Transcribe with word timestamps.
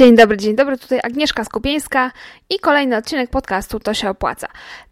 Dzień 0.00 0.16
dobry, 0.16 0.36
dzień 0.36 0.56
dobry, 0.56 0.78
tutaj 0.78 1.00
Agnieszka 1.02 1.44
Skupieńska 1.44 2.10
i 2.50 2.58
kolejny 2.58 2.96
odcinek 2.96 3.30
podcastu 3.30 3.80
To 3.80 3.94
się 3.94 4.10
opłaca. 4.10 4.48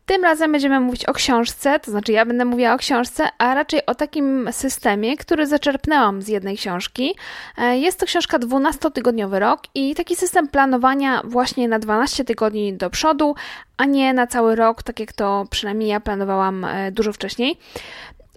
Tym 0.07 0.25
razem 0.25 0.53
będziemy 0.53 0.81
mówić 0.81 1.05
o 1.05 1.13
książce, 1.13 1.81
to 1.81 1.91
znaczy 1.91 2.13
ja 2.13 2.27
będę 2.27 2.45
mówiła 2.45 2.75
o 2.75 2.79
książce, 2.79 3.29
a 3.39 3.55
raczej 3.55 3.87
o 3.87 3.95
takim 3.95 4.49
systemie, 4.53 5.17
który 5.17 5.47
zaczerpnęłam 5.47 6.23
z 6.23 6.29
jednej 6.29 6.57
książki. 6.57 7.15
E, 7.59 7.79
jest 7.79 8.01
to 8.01 8.07
książka 8.07 8.39
12-tygodniowy 8.39 9.39
rok 9.39 9.61
i 9.75 9.95
taki 9.95 10.17
system 10.17 10.49
planowania 10.49 11.23
właśnie 11.25 11.69
na 11.69 11.79
12 11.79 12.25
tygodni 12.25 12.75
do 12.75 12.91
przodu, 12.91 13.35
a 13.77 13.85
nie 13.85 14.13
na 14.15 14.27
cały 14.27 14.57
rok, 14.57 14.83
tak 14.83 15.01
jak 15.01 15.13
to 15.13 15.45
przynajmniej 15.51 15.89
ja 15.89 16.01
planowałam 16.01 16.65
e, 16.65 16.93
dużo 16.93 17.13
wcześniej. 17.13 17.59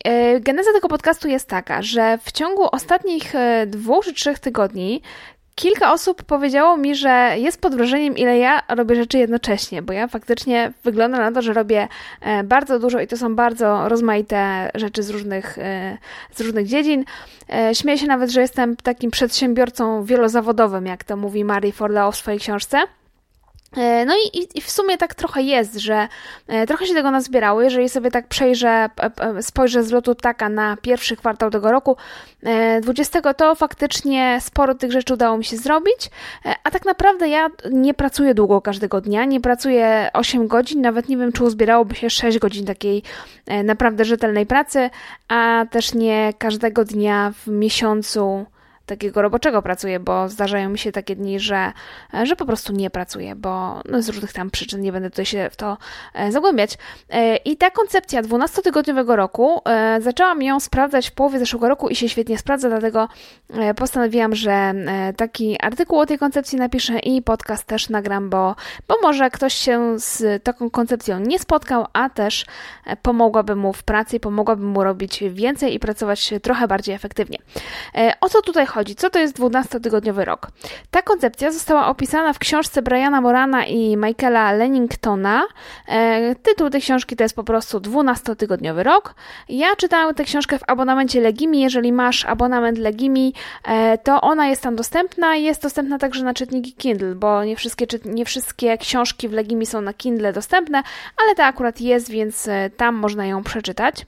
E, 0.06 0.40
geneza 0.40 0.74
tego 0.74 0.88
podcastu 0.88 1.28
jest 1.28 1.50
taka, 1.50 1.82
że 1.82 2.18
w 2.24 2.32
ciągu 2.32 2.68
ostatnich 2.72 3.34
dwóch 3.68 4.06
czy 4.06 4.14
trzech 4.14 4.40
tygodni 4.40 5.02
kilka 5.62 5.94
osób 5.94 6.24
powiedziało 6.24 6.78
mi, 6.78 6.96
że 6.96 7.34
jest 7.38 7.62
pod 7.62 7.76
wrażeniem, 7.76 8.18
ile 8.18 8.38
ja 8.38 8.62
robię 8.70 8.96
rzeczy 8.96 9.18
jednocześnie, 9.18 9.82
bo 9.82 9.94
ja 9.94 10.08
faktycznie 10.08 10.74
wygląda 10.84 11.18
na 11.18 11.32
to, 11.32 11.42
że 11.42 11.54
robię 11.54 11.88
e, 12.22 12.44
bardzo 12.44 12.80
dużo 12.80 13.00
i 13.00 13.08
to 13.08 13.18
są 13.18 13.36
bardzo 13.36 13.90
rozmaite 13.90 14.72
rzeczy 14.76 15.04
z 15.04 15.10
różnych, 15.10 15.58
e, 15.58 15.98
z 16.32 16.42
różnych 16.42 16.68
dziedzin. 16.68 17.06
E, 17.54 17.76
śmieję 17.76 17.98
się 17.98 18.08
nawet, 18.08 18.30
że 18.30 18.42
jestem 18.42 18.76
takim 18.76 19.12
przedsiębiorcą 19.12 20.04
wielozawodowym, 20.04 20.86
jak 20.86 21.04
to 21.04 21.18
mówi 21.18 21.46
Marie 21.46 21.72
Forleo 21.72 22.12
w 22.12 22.16
swojej 22.16 22.40
książce. 22.40 22.78
E, 23.78 24.06
no 24.06 24.14
i, 24.34 24.58
i, 24.58 24.62
w 24.62 24.72
sumie 24.72 24.98
tak 24.98 25.16
trochę 25.16 25.42
jest, 25.42 25.76
że 25.76 26.08
e, 26.48 26.68
trochę 26.68 26.86
się 26.88 26.94
tego 26.94 27.12
nazbierało. 27.12 27.62
Jeżeli 27.62 27.90
sobie 27.90 28.12
tak 28.12 28.28
przejrzę, 28.28 28.90
spojrzę 29.42 29.84
z 29.84 29.92
lotu 29.92 30.16
taka 30.16 30.50
na 30.50 30.78
pierwszy 30.78 31.16
kwartał 31.16 31.50
tego 31.50 31.72
roku 31.72 31.98
20, 32.82 33.20
e, 33.20 33.34
to 33.34 33.56
faktycznie 33.56 34.40
sporo 34.42 34.76
tych 34.76 34.92
rzeczy 34.92 35.14
udało 35.14 35.38
mi 35.38 35.46
się 35.46 35.58
zrobić, 35.58 36.10
a 36.64 36.72
tak 36.72 36.86
naprawdę 36.86 37.28
ja 37.28 37.50
nie 37.72 37.94
pracuję 37.94 38.34
długo 38.34 38.62
każdego 38.62 39.02
dnia, 39.02 39.26
nie 39.26 39.42
pracuję 39.42 40.10
8 40.14 40.48
godzin, 40.48 40.82
nawet 40.82 41.10
nie 41.10 41.18
wiem, 41.18 41.32
czy 41.32 41.44
uzbierałoby 41.44 41.96
się 41.96 42.10
6 42.10 42.40
godzin 42.40 42.66
takiej 42.66 43.04
naprawdę 43.64 44.06
rzetelnej 44.06 44.46
pracy, 44.46 44.90
a 45.28 45.66
też 45.72 45.94
nie 45.94 46.34
każdego 46.38 46.86
dnia 46.86 47.34
w 47.46 47.48
miesiącu 47.48 48.46
takiego 48.92 49.22
roboczego 49.22 49.62
pracuję, 49.62 50.00
bo 50.00 50.30
zdarzają 50.30 50.70
mi 50.70 50.78
się 50.78 50.92
takie 50.92 51.16
dni, 51.16 51.40
że, 51.40 51.72
że 52.24 52.36
po 52.36 52.46
prostu 52.46 52.74
nie 52.74 52.90
pracuję, 52.90 53.36
bo 53.36 53.82
no, 53.90 54.02
z 54.02 54.10
różnych 54.10 54.34
tam 54.34 54.52
przyczyn 54.52 54.82
nie 54.82 54.92
będę 54.92 55.10
tutaj 55.10 55.26
się 55.26 55.50
w 55.52 55.56
to 55.56 55.78
e, 56.14 56.32
zagłębiać. 56.32 56.78
E, 57.10 57.36
I 57.36 57.58
ta 57.58 57.70
koncepcja 57.70 58.22
12-tygodniowego 58.22 59.16
roku, 59.16 59.62
e, 59.66 60.02
zaczęłam 60.02 60.42
ją 60.42 60.60
sprawdzać 60.60 61.10
w 61.10 61.12
połowie 61.12 61.40
zeszłego 61.40 61.70
roku 61.70 61.90
i 61.90 61.96
się 61.96 62.10
świetnie 62.10 62.38
sprawdza, 62.38 62.70
dlatego 62.70 63.08
postanowiłam, 63.76 64.36
że 64.36 64.74
taki 65.18 65.62
artykuł 65.62 66.00
o 66.00 66.06
tej 66.06 66.18
koncepcji 66.18 66.58
napiszę 66.58 67.00
i 67.00 67.22
podcast 67.22 67.64
też 67.64 67.90
nagram, 67.90 68.30
bo, 68.30 68.56
bo 68.88 68.96
może 69.02 69.30
ktoś 69.30 69.54
się 69.54 70.00
z 70.00 70.44
taką 70.44 70.70
koncepcją 70.70 71.20
nie 71.20 71.40
spotkał, 71.40 71.86
a 71.94 72.10
też 72.10 72.46
pomogłaby 73.02 73.56
mu 73.56 73.74
w 73.74 73.84
pracy 73.84 74.20
pomogłaby 74.20 74.64
mu 74.64 74.84
robić 74.84 75.24
więcej 75.30 75.74
i 75.74 75.80
pracować 75.80 76.34
trochę 76.42 76.68
bardziej 76.68 76.96
efektywnie. 76.96 77.38
O 78.22 78.30
co 78.30 78.42
tutaj 78.42 78.66
chodzi? 78.66 78.81
Chodzi? 78.82 78.96
Co 78.96 79.10
to 79.10 79.20
jest 79.20 79.40
12-tygodniowy 79.40 80.26
rok? 80.26 80.48
Ta 80.92 81.02
koncepcja 81.02 81.52
została 81.52 81.88
opisana 81.88 82.34
w 82.34 82.40
książce 82.40 82.82
Briana 82.82 83.22
Morana 83.22 83.66
i 83.66 83.98
Michaela 83.98 84.52
Lenningtona. 84.52 85.44
E, 85.88 86.36
tytuł 86.36 86.70
tej 86.70 86.82
książki 86.82 87.16
to 87.16 87.24
jest 87.24 87.36
po 87.36 87.44
prostu 87.44 87.80
12-tygodniowy 87.80 88.84
rok. 88.84 89.16
Ja 89.50 89.76
czytałam 89.76 90.16
tę 90.16 90.24
książkę 90.24 90.60
w 90.60 90.64
abonamencie 90.68 91.22
Legimi. 91.22 91.62
Jeżeli 91.62 91.94
masz 91.94 92.26
abonament 92.26 92.78
Legimi, 92.78 93.34
e, 93.66 93.98
to 93.98 94.22
ona 94.22 94.48
jest 94.48 94.62
tam 94.62 94.76
dostępna. 94.76 95.36
Jest 95.36 95.62
dostępna 95.62 96.00
także 96.00 96.24
na 96.24 96.34
czytniki 96.34 96.74
Kindle, 96.74 97.16
bo 97.16 97.44
nie 97.44 97.56
wszystkie, 97.56 97.86
nie 98.06 98.26
wszystkie 98.26 98.78
książki 98.78 99.30
w 99.30 99.34
Legimi 99.34 99.66
są 99.66 99.82
na 99.82 99.94
Kindle 99.94 100.34
dostępne, 100.34 100.84
ale 101.24 101.36
ta 101.36 101.46
akurat 101.46 101.82
jest, 101.82 102.10
więc 102.10 102.48
e, 102.48 102.70
tam 102.78 102.96
można 102.96 103.26
ją 103.26 103.44
przeczytać. 103.44 104.06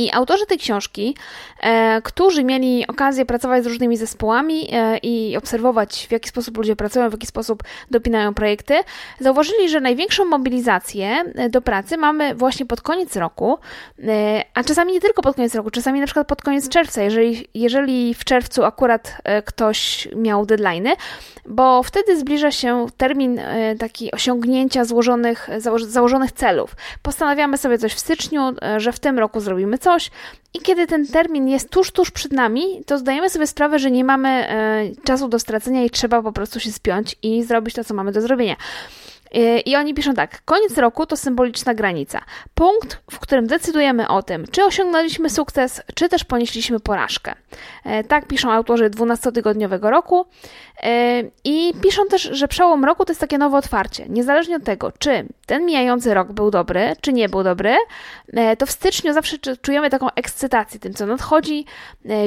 I 0.00 0.10
autorzy 0.12 0.46
tej 0.46 0.58
książki, 0.58 1.16
e, 1.60 2.02
którzy 2.02 2.44
mieli 2.44 2.86
okazję 2.86 3.26
pracować 3.26 3.64
z 3.64 3.66
różnymi 3.66 3.96
zespołami 3.96 4.68
e, 4.72 4.98
i 4.98 5.36
obserwować, 5.36 6.06
w 6.08 6.12
jaki 6.12 6.28
sposób 6.28 6.56
ludzie 6.56 6.76
pracują, 6.76 7.08
w 7.08 7.12
jaki 7.12 7.26
sposób 7.26 7.62
dopinają 7.90 8.34
projekty, 8.34 8.74
zauważyli, 9.20 9.68
że 9.68 9.80
największą 9.80 10.24
mobilizację 10.24 11.24
e, 11.34 11.48
do 11.48 11.60
pracy 11.60 11.96
mamy 11.96 12.34
właśnie 12.34 12.66
pod 12.66 12.80
koniec 12.80 13.16
roku, 13.16 13.58
a 14.54 14.64
czasami 14.64 14.92
nie 14.92 15.00
tylko 15.00 15.22
pod 15.22 15.36
koniec 15.36 15.54
roku, 15.54 15.70
czasami 15.70 16.00
na 16.00 16.06
przykład 16.06 16.28
pod 16.28 16.42
koniec 16.42 16.68
czerwca, 16.68 17.02
jeżeli, 17.02 17.48
jeżeli 17.54 18.14
w 18.14 18.24
czerwcu 18.24 18.64
akurat 18.64 19.16
ktoś 19.44 20.08
miał 20.16 20.44
deadline'y, 20.44 20.90
bo 21.46 21.82
wtedy 21.82 22.18
zbliża 22.18 22.50
się 22.50 22.86
termin 22.96 23.40
taki 23.78 24.12
osiągnięcia 24.12 24.84
złożonych, 24.84 25.48
założonych 25.78 26.32
celów. 26.32 26.76
Postanawiamy 27.02 27.58
sobie 27.58 27.78
coś 27.78 27.94
w 27.94 27.98
styczniu, 27.98 28.42
że 28.76 28.92
w 28.92 28.98
tym 28.98 29.18
roku 29.18 29.40
zrobimy 29.40 29.78
coś 29.78 29.87
i 30.54 30.58
kiedy 30.58 30.86
ten 30.86 31.06
termin 31.06 31.48
jest 31.48 31.70
tuż, 31.70 31.90
tuż 31.90 32.10
przed 32.10 32.32
nami, 32.32 32.84
to 32.86 32.98
zdajemy 32.98 33.30
sobie 33.30 33.46
sprawę, 33.46 33.78
że 33.78 33.90
nie 33.90 34.04
mamy 34.04 34.28
e, 34.28 34.82
czasu 35.04 35.28
do 35.28 35.38
stracenia 35.38 35.84
i 35.84 35.90
trzeba 35.90 36.22
po 36.22 36.32
prostu 36.32 36.60
się 36.60 36.72
spiąć 36.72 37.16
i 37.22 37.42
zrobić 37.42 37.74
to, 37.74 37.84
co 37.84 37.94
mamy 37.94 38.12
do 38.12 38.20
zrobienia. 38.20 38.56
E, 39.34 39.60
I 39.60 39.76
oni 39.76 39.94
piszą 39.94 40.14
tak: 40.14 40.42
koniec 40.44 40.78
roku 40.78 41.06
to 41.06 41.16
symboliczna 41.16 41.74
granica. 41.74 42.20
Punkt, 42.54 43.00
w 43.10 43.18
którym 43.18 43.46
decydujemy 43.46 44.08
o 44.08 44.22
tym, 44.22 44.44
czy 44.50 44.64
osiągnęliśmy 44.64 45.30
sukces, 45.30 45.82
czy 45.94 46.08
też 46.08 46.24
ponieśliśmy 46.24 46.80
porażkę. 46.80 47.34
E, 47.84 48.04
tak 48.04 48.26
piszą 48.26 48.52
autorzy 48.52 48.90
12-tygodniowego 48.90 49.90
roku. 49.90 50.26
E, 50.82 51.22
I 51.44 51.74
piszą 51.82 52.06
też, 52.06 52.22
że 52.22 52.48
przełom 52.48 52.84
roku 52.84 53.04
to 53.04 53.10
jest 53.10 53.20
takie 53.20 53.38
nowe 53.38 53.58
otwarcie. 53.58 54.06
Niezależnie 54.08 54.56
od 54.56 54.64
tego, 54.64 54.92
czy 54.98 55.26
ten 55.46 55.66
mijający 55.66 56.14
rok 56.14 56.32
był 56.32 56.50
dobry, 56.50 56.96
czy 57.00 57.12
nie 57.12 57.28
był 57.28 57.42
dobry, 57.42 57.76
to 58.58 58.66
w 58.66 58.70
styczniu 58.70 59.12
zawsze 59.12 59.38
czujemy 59.62 59.90
taką 59.90 60.06
ekscytację 60.16 60.80
tym, 60.80 60.94
co 60.94 61.06
nadchodzi. 61.06 61.64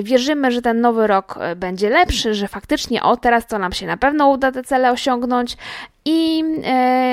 Wierzymy, 0.04 0.52
że 0.52 0.62
ten 0.62 0.82
nowy 0.82 1.08
rok 1.08 1.40
będzie 1.56 1.90
lepszy, 1.90 2.34
że 2.34 2.48
faktycznie 2.48 3.04
o 3.04 3.18
teraz 3.18 3.48
to 3.48 3.60
nam 3.60 3.72
się 3.72 3.88
na 3.88 3.98
pewno 3.98 4.28
uda 4.28 4.52
te 4.52 4.64
cele 4.64 4.92
osiągnąć. 4.92 5.58
I, 6.06 6.44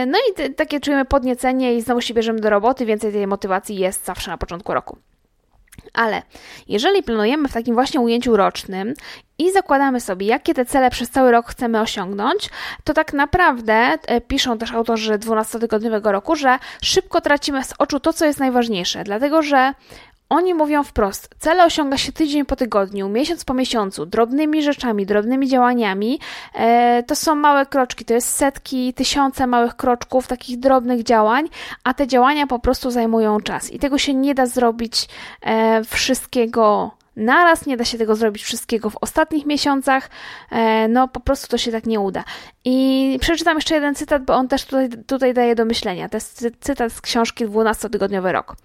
no 0.06 0.19
i 0.19 0.54
takie 0.54 0.81
czujemy 0.81 1.04
podniecenie 1.04 1.75
i 1.75 1.82
znowu 1.82 2.00
się 2.00 2.15
bierzemy 2.15 2.41
do 2.41 2.50
roboty, 2.50 2.87
więcej 2.87 3.12
tej 3.12 3.26
motywacji 3.26 3.76
jest 3.76 4.04
zawsze 4.04 4.31
na 4.31 4.38
początku 4.38 4.75
roku. 4.75 4.99
Ale 5.94 6.22
jeżeli 6.69 7.03
planujemy 7.03 7.48
w 7.48 7.53
takim 7.53 7.75
właśnie 7.75 8.00
ujęciu 8.00 8.37
rocznym 8.37 8.94
i 9.38 9.53
zakładamy 9.53 10.00
sobie, 10.00 10.27
jakie 10.27 10.54
te 10.54 10.65
cele 10.65 10.91
przez 10.91 11.10
cały 11.10 11.31
rok 11.31 11.47
chcemy 11.47 11.81
osiągnąć, 11.81 12.50
to 12.84 12.94
tak 12.94 13.12
naprawdę 13.12 13.75
e, 13.75 14.21
piszą 14.21 14.59
też 14.59 14.72
autorzy 14.72 15.12
12-tygodniowego 15.12 16.12
roku, 16.12 16.37
że 16.37 16.59
szybko 16.82 17.21
tracimy 17.21 17.65
z 17.65 17.75
oczu 17.78 18.00
to, 18.00 18.12
co 18.12 18.25
jest 18.25 18.41
najważniejsze, 18.41 19.04
dlatego 19.04 19.43
że 19.43 19.72
oni 20.28 20.55
mówią 20.55 20.83
wprost, 20.83 21.31
cele 21.39 21.65
osiąga 21.65 21.97
się 21.97 22.12
tydzień 22.12 22.44
po 22.44 22.56
tygodniu, 22.56 23.09
miesiąc 23.09 23.44
po 23.44 23.55
miesiącu, 23.55 24.06
drobnymi 24.06 24.62
rzeczami, 24.62 25.06
drobnymi 25.06 25.49
działaniami. 25.49 26.21
E, 26.55 27.03
to 27.03 27.16
są 27.16 27.34
małe 27.34 27.66
kroczki, 27.66 28.05
to 28.05 28.15
jest 28.15 28.37
setki, 28.37 28.94
tysiące 28.94 29.47
małych 29.47 29.77
kroczków, 29.77 30.27
takich 30.27 30.59
drobnych 30.59 31.03
działań, 31.03 31.49
a 31.84 31.94
te 31.94 32.06
działania 32.06 32.47
po 32.47 32.59
prostu 32.59 32.91
zajmują 32.91 33.41
czas 33.41 33.72
i 33.72 33.78
tego 33.78 33.99
się 33.99 34.15
nie 34.15 34.34
da 34.34 34.47
zrobić 34.47 35.09
e, 35.43 35.84
wszystkiego 35.84 36.91
naraz, 37.19 37.66
nie 37.66 37.77
da 37.77 37.84
się 37.84 37.99
tego 37.99 38.16
zrobić 38.16 38.43
wszystkiego 38.43 38.91
w 38.91 38.97
ostatnich 39.00 39.47
miesiącach, 39.47 40.10
e, 40.50 40.89
no 40.89 41.09
po 41.09 41.21
prostu 41.21 41.49
to 41.49 41.59
się 41.59 41.72
tak 41.72 41.87
nie 41.87 42.00
uda. 42.00 42.25
I 42.65 43.19
przeczytam 43.21 43.56
jeszcze 43.56 43.75
jeden 43.75 43.95
cytat, 43.95 44.25
bo 44.25 44.34
on 44.34 44.49
też 44.49 44.65
tutaj, 44.65 44.89
tutaj 45.06 45.34
daje 45.34 45.55
do 45.55 45.65
myślenia. 45.65 46.09
To 46.09 46.16
jest 46.16 46.49
cytat 46.60 46.93
z 46.93 47.00
książki 47.00 47.47
12-tygodniowy 47.47 48.33
rok. 48.33 48.56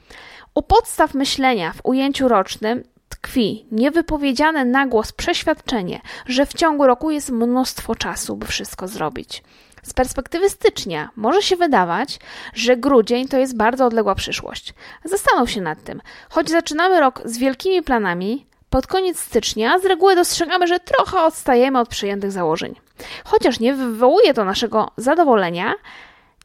U 0.56 0.62
podstaw 0.62 1.14
myślenia 1.14 1.74
w 1.74 1.80
ujęciu 1.84 2.28
rocznym 2.28 2.84
tkwi 3.10 3.66
niewypowiedziane 3.72 4.66
na 4.66 4.88
głos 4.88 5.12
przeświadczenie, 5.12 6.02
że 6.26 6.46
w 6.46 6.54
ciągu 6.54 6.88
roku 6.88 7.12
jest 7.12 7.30
mnóstwo 7.30 7.96
czasu, 7.96 8.36
by 8.36 8.46
wszystko 8.46 8.88
zrobić. 8.88 9.44
Z 9.84 9.94
perspektywy 9.94 10.50
stycznia 10.50 11.10
może 11.16 11.42
się 11.42 11.56
wydawać, 11.56 12.20
że 12.54 12.78
grudzień 12.78 13.28
to 13.28 13.38
jest 13.38 13.58
bardzo 13.58 13.86
odległa 13.86 14.16
przyszłość. 14.16 14.74
Zastanów 15.04 15.52
się 15.52 15.62
nad 15.62 15.84
tym. 15.84 16.02
Choć 16.30 16.50
zaczynamy 16.50 17.00
rok 17.00 17.22
z 17.26 17.38
wielkimi 17.38 17.82
planami, 17.82 18.46
pod 18.70 18.88
koniec 18.88 19.20
stycznia 19.20 19.80
z 19.80 19.86
reguły 19.86 20.16
dostrzegamy, 20.16 20.68
że 20.68 20.80
trochę 20.80 21.22
odstajemy 21.22 21.80
od 21.80 21.90
przyjętych 21.90 22.32
założeń. 22.32 22.76
Chociaż 23.24 23.60
nie 23.60 23.74
wywołuje 23.74 24.34
to 24.34 24.46
naszego 24.46 24.92
zadowolenia, 24.98 25.74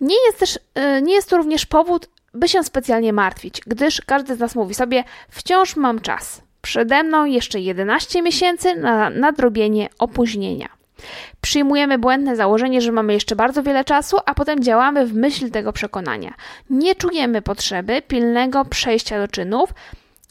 nie 0.00 0.16
jest, 0.26 0.38
też, 0.38 0.56
y, 0.56 1.02
nie 1.02 1.14
jest 1.14 1.30
to 1.30 1.36
również 1.36 1.66
powód, 1.66 2.08
by 2.38 2.48
się 2.48 2.62
specjalnie 2.62 3.12
martwić, 3.12 3.60
gdyż 3.66 4.00
każdy 4.06 4.36
z 4.36 4.38
nas 4.38 4.54
mówi 4.54 4.74
sobie: 4.74 5.04
Wciąż 5.28 5.76
mam 5.76 6.00
czas. 6.00 6.42
Przede 6.62 7.02
mną 7.02 7.24
jeszcze 7.24 7.60
11 7.60 8.22
miesięcy 8.22 8.76
na 8.76 9.10
nadrobienie 9.10 9.88
opóźnienia. 9.98 10.68
Przyjmujemy 11.40 11.98
błędne 11.98 12.36
założenie, 12.36 12.80
że 12.80 12.92
mamy 12.92 13.12
jeszcze 13.12 13.36
bardzo 13.36 13.62
wiele 13.62 13.84
czasu, 13.84 14.16
a 14.26 14.34
potem 14.34 14.62
działamy 14.62 15.06
w 15.06 15.14
myśl 15.14 15.50
tego 15.50 15.72
przekonania. 15.72 16.34
Nie 16.70 16.94
czujemy 16.94 17.42
potrzeby 17.42 18.02
pilnego 18.02 18.64
przejścia 18.64 19.18
do 19.18 19.28
czynów 19.28 19.74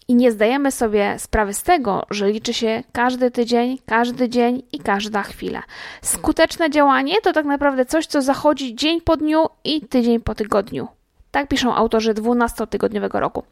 i 0.08 0.16
nie 0.16 0.32
zdajemy 0.32 0.72
sobie 0.72 1.16
sprawy 1.20 1.54
z 1.54 1.64
tego, 1.64 2.06
że 2.10 2.30
liczy 2.32 2.54
się 2.54 2.84
każdy 2.92 3.32
tydzień, 3.32 3.78
każdy 3.86 4.30
dzień 4.30 4.64
i 4.72 4.80
każda 4.80 5.24
chwila. 5.24 5.64
Skuteczne 6.02 6.70
działanie 6.70 7.16
to 7.24 7.34
tak 7.34 7.46
naprawdę 7.46 7.86
coś, 7.86 8.06
co 8.06 8.22
zachodzi 8.22 8.76
dzień 8.76 9.02
po 9.02 9.18
dniu 9.18 9.46
i 9.64 9.82
tydzień 9.82 10.20
po 10.20 10.36
tygodniu. 10.36 10.97
Tak 11.32 11.48
piszą 11.48 11.76
autorzy 11.76 12.14
12-tygodniowego 12.14 13.20
roku. 13.20 13.44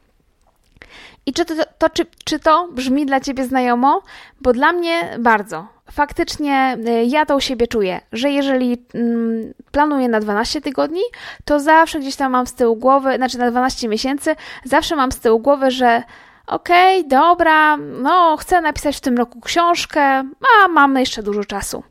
I 1.25 1.33
czy 1.33 1.45
to, 1.45 1.53
to, 1.77 1.89
czy, 1.89 2.05
czy 2.25 2.39
to 2.39 2.67
brzmi 2.71 3.05
dla 3.05 3.19
Ciebie 3.19 3.45
znajomo? 3.45 4.01
Bo 4.41 4.53
dla 4.53 4.73
mnie 4.73 5.17
bardzo. 5.19 5.67
Faktycznie 5.91 6.77
y, 6.87 7.05
ja 7.05 7.25
to 7.25 7.35
u 7.35 7.39
siebie 7.39 7.67
czuję, 7.67 8.01
że 8.11 8.29
jeżeli 8.29 8.85
mm, 8.93 9.53
planuję 9.71 10.09
na 10.09 10.19
12 10.19 10.61
tygodni, 10.61 11.01
to 11.45 11.59
zawsze 11.59 11.99
gdzieś 11.99 12.15
tam 12.15 12.31
mam 12.31 12.47
z 12.47 12.53
tyłu 12.53 12.75
głowy, 12.75 13.15
znaczy 13.15 13.37
na 13.37 13.51
12 13.51 13.87
miesięcy, 13.87 14.35
zawsze 14.63 14.95
mam 14.95 15.11
z 15.11 15.19
tyłu 15.19 15.39
głowy, 15.39 15.71
że 15.71 16.03
okej, 16.47 16.99
okay, 16.99 17.09
dobra, 17.09 17.77
no 17.77 18.37
chcę 18.37 18.61
napisać 18.61 18.97
w 18.97 19.01
tym 19.01 19.17
roku 19.17 19.41
książkę, 19.41 20.01
a 20.03 20.67
mamy 20.67 20.99
jeszcze 20.99 21.23
dużo 21.23 21.45
czasu. 21.45 21.83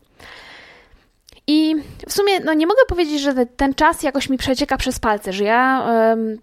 I 1.47 1.77
w 2.09 2.13
sumie 2.13 2.41
no 2.41 2.55
nie 2.55 2.67
mogę 2.67 2.81
powiedzieć, 2.89 3.21
że 3.21 3.47
ten 3.47 3.75
czas 3.75 4.03
jakoś 4.03 4.29
mi 4.29 4.39
przecieka 4.39 4.77
przez 4.77 4.99
palce, 4.99 5.33
że 5.33 5.45
ja 5.45 5.87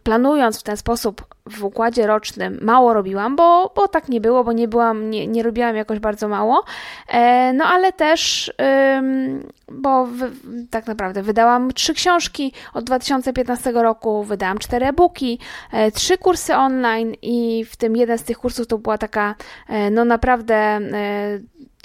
planując 0.04 0.60
w 0.60 0.64
ten 0.64 0.78
sposób 0.78 1.26
w 1.50 1.64
układzie 1.64 2.08
rocznym 2.08 2.60
mało 2.62 2.94
robiłam, 2.94 3.36
bo, 3.36 3.72
bo 3.76 3.88
tak 3.88 4.10
nie 4.10 4.22
było, 4.22 4.44
bo 4.44 4.52
nie 4.52 4.68
byłam, 4.68 5.10
nie, 5.10 5.28
nie 5.28 5.44
robiłam 5.44 5.76
jakoś 5.76 6.00
bardzo 6.00 6.28
mało. 6.28 6.64
E, 7.08 7.54
no 7.54 7.66
ale 7.66 7.94
też, 7.94 8.54
bo 9.72 10.08
tak 10.70 10.88
naprawdę 10.88 11.24
wydałam 11.24 11.74
trzy 11.74 11.94
książki 11.94 12.54
od 12.74 12.86
2015 12.86 13.72
roku, 13.72 14.24
wydałam 14.24 14.58
cztery 14.58 14.86
e-booki, 14.86 15.40
e, 15.72 15.92
trzy 15.92 16.18
kursy 16.18 16.56
online 16.56 17.14
i 17.22 17.66
w 17.66 17.76
tym 17.76 17.96
jeden 17.96 18.18
z 18.18 18.24
tych 18.24 18.38
kursów 18.38 18.68
to 18.68 18.78
była 18.78 18.98
taka 18.98 19.36
e, 19.70 19.92
no 19.92 20.06
naprawdę 20.06 20.80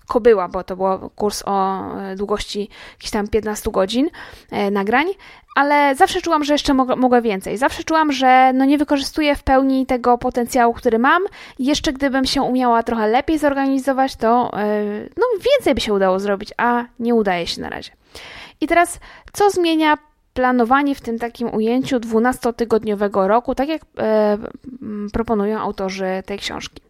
kobyła, 0.06 0.48
bo 0.48 0.64
to 0.64 0.76
był 0.76 1.10
kurs 1.16 1.42
o 1.46 1.80
e, 2.00 2.16
długości 2.16 2.68
jakichś 2.92 3.10
tam 3.10 3.28
15 3.28 3.70
godzin 3.70 4.08
e, 4.50 4.70
nagrań, 4.70 5.06
ale 5.56 5.94
zawsze 5.94 6.20
czułam, 6.20 6.44
że 6.44 6.54
jeszcze 6.54 6.74
mogę, 6.74 7.22
więcej. 7.22 7.56
Zawsze 7.56 7.84
czułam, 7.84 8.12
że 8.12 8.52
no 8.54 8.64
nie 8.64 8.78
wykorzystuję 8.78 9.36
w 9.36 9.42
pełni 9.42 9.86
tego 9.86 10.18
potencjału, 10.18 10.74
który 10.74 10.98
mam. 10.98 11.22
Jeszcze 11.58 11.92
gdybym 11.92 12.24
się 12.24 12.42
umiała 12.42 12.82
trochę 12.82 13.08
lepiej 13.08 13.38
zorganizować, 13.38 14.16
to 14.16 14.50
e, 14.52 14.84
no 15.16 15.26
więcej 15.52 15.74
by 15.74 15.80
się 15.80 15.94
udało 15.94 16.18
zrobić, 16.18 16.50
a 16.56 16.84
nie 16.98 17.14
udaje 17.14 17.46
się 17.46 17.60
na 17.60 17.70
razie. 17.70 17.90
I 18.60 18.66
teraz, 18.66 19.00
co 19.32 19.50
zmienia 19.50 19.98
planowanie 20.34 20.94
w 20.94 21.00
tym 21.00 21.18
takim 21.18 21.54
ujęciu 21.54 21.96
12-tygodniowego 21.96 23.26
roku, 23.26 23.54
tak 23.54 23.68
jak 23.68 23.82
e, 23.98 24.38
proponują 25.12 25.58
autorzy 25.58 26.22
tej 26.26 26.38
książki? 26.38 26.85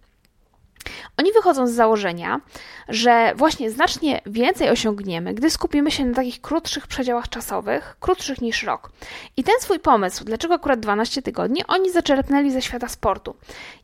Oni 1.19 1.33
wychodzą 1.33 1.67
z 1.67 1.73
założenia, 1.73 2.41
że 2.89 3.33
właśnie 3.37 3.71
znacznie 3.71 4.21
więcej 4.27 4.71
osiągniemy, 4.71 5.35
gdy 5.35 5.51
skupimy 5.51 5.91
się 5.91 6.05
na 6.05 6.15
takich 6.15 6.41
krótszych 6.41 6.87
przedziałach 6.87 7.29
czasowych, 7.29 7.97
krótszych 8.01 8.41
niż 8.41 8.63
rok. 8.63 8.91
I 9.37 9.45
ten 9.45 9.55
swój 9.61 9.81
pomysł, 9.81 10.25
dlaczego 10.25 10.55
akurat 10.55 10.81
12 10.81 11.23
tygodni, 11.23 11.67
oni 11.69 11.91
zaczerpnęli 11.91 12.51
ze 12.51 12.63
świata 12.63 12.89
sportu 12.89 13.37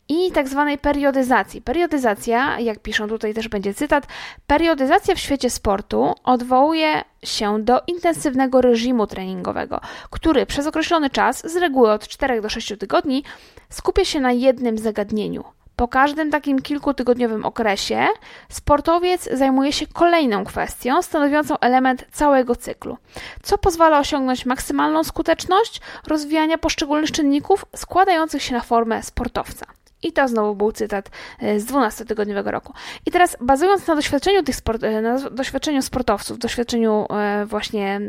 i 0.08 0.32
tak 0.32 0.48
zwanej 0.48 0.78
periodyzacji. 0.78 1.62
Periodyzacja, 1.62 2.60
jak 2.60 2.78
piszą 2.78 3.08
tutaj 3.08 3.34
też 3.34 3.48
będzie 3.48 3.74
cytat, 3.74 4.06
periodyzacja 4.46 5.14
w 5.14 5.18
świecie 5.18 5.50
sportu 5.50 6.14
odwołuje 6.24 7.04
się 7.24 7.62
do 7.64 7.80
intensywnego 7.86 8.60
reżimu 8.60 9.06
treningowego, 9.06 9.80
który 10.10 10.46
przez 10.46 10.66
określony 10.66 11.10
czas, 11.10 11.52
z 11.52 11.56
reguły 11.56 11.90
od 11.90 12.08
4 12.08 12.40
do 12.40 12.48
6 12.48 12.72
tygodni, 12.78 13.24
skupia 13.68 14.04
się 14.04 14.20
na 14.20 14.32
jednym 14.32 14.78
zagadnieniu 14.78 15.44
po 15.76 15.88
każdym 15.88 16.30
takim 16.30 16.62
kilkutygodniowym 16.62 17.44
okresie 17.44 18.06
sportowiec 18.48 19.28
zajmuje 19.32 19.72
się 19.72 19.86
kolejną 19.86 20.44
kwestią 20.44 21.02
stanowiącą 21.02 21.58
element 21.58 22.04
całego 22.12 22.56
cyklu, 22.56 22.98
co 23.42 23.58
pozwala 23.58 23.98
osiągnąć 23.98 24.46
maksymalną 24.46 25.04
skuteczność 25.04 25.80
rozwijania 26.06 26.58
poszczególnych 26.58 27.12
czynników 27.12 27.64
składających 27.76 28.42
się 28.42 28.54
na 28.54 28.60
formę 28.60 29.02
sportowca. 29.02 29.66
I 30.02 30.12
to 30.12 30.28
znowu 30.28 30.54
był 30.54 30.72
cytat 30.72 31.10
e, 31.38 31.60
z 31.60 31.66
12-tygodniowego 31.66 32.50
roku. 32.50 32.72
I 33.06 33.10
teraz 33.10 33.36
bazując 33.40 33.86
na 33.86 33.94
doświadczeniu 33.94 34.42
tych 34.42 34.56
sport, 34.56 34.84
e, 34.84 35.02
na 35.02 35.30
doświadczeniu 35.30 35.82
sportowców, 35.82 36.38
doświadczeniu 36.38 37.06
e, 37.10 37.46
właśnie 37.46 38.00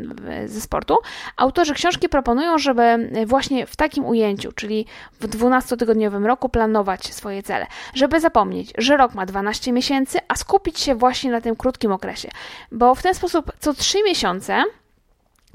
ze 0.46 0.60
sportu, 0.60 0.96
autorzy 1.36 1.74
książki 1.74 2.08
proponują, 2.08 2.58
żeby 2.58 3.10
właśnie 3.26 3.66
w 3.66 3.76
takim 3.76 4.04
ujęciu, 4.04 4.52
czyli 4.52 4.86
w 5.20 5.28
12-tygodniowym 5.28 6.26
roku 6.26 6.48
planować 6.48 7.14
swoje 7.14 7.42
cele, 7.42 7.66
żeby 7.94 8.20
zapomnieć, 8.20 8.72
że 8.78 8.96
rok 8.96 9.14
ma 9.14 9.26
12 9.26 9.72
miesięcy, 9.72 10.18
a 10.28 10.34
skupić 10.34 10.80
się 10.80 10.94
właśnie 10.94 11.30
na 11.30 11.40
tym 11.40 11.56
krótkim 11.56 11.92
okresie, 11.92 12.30
bo 12.72 12.94
w 12.94 13.02
ten 13.02 13.14
sposób 13.14 13.52
co 13.60 13.74
3 13.74 14.02
miesiące 14.04 14.64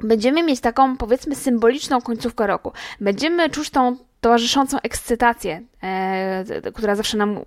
będziemy 0.04 0.44
mieć 0.44 0.60
taką, 0.60 0.98
powiedzmy, 0.98 1.36
symboliczną 1.36 2.02
końcówkę 2.02 2.48
roku. 2.48 2.72
Będziemy 3.02 3.50
czuć 3.50 3.70
tą 3.70 3.98
towarzyszącą 4.22 4.78
ekscytację, 4.84 5.62
e, 5.84 6.72
która 6.74 6.96
zawsze 6.96 7.18
nam 7.18 7.40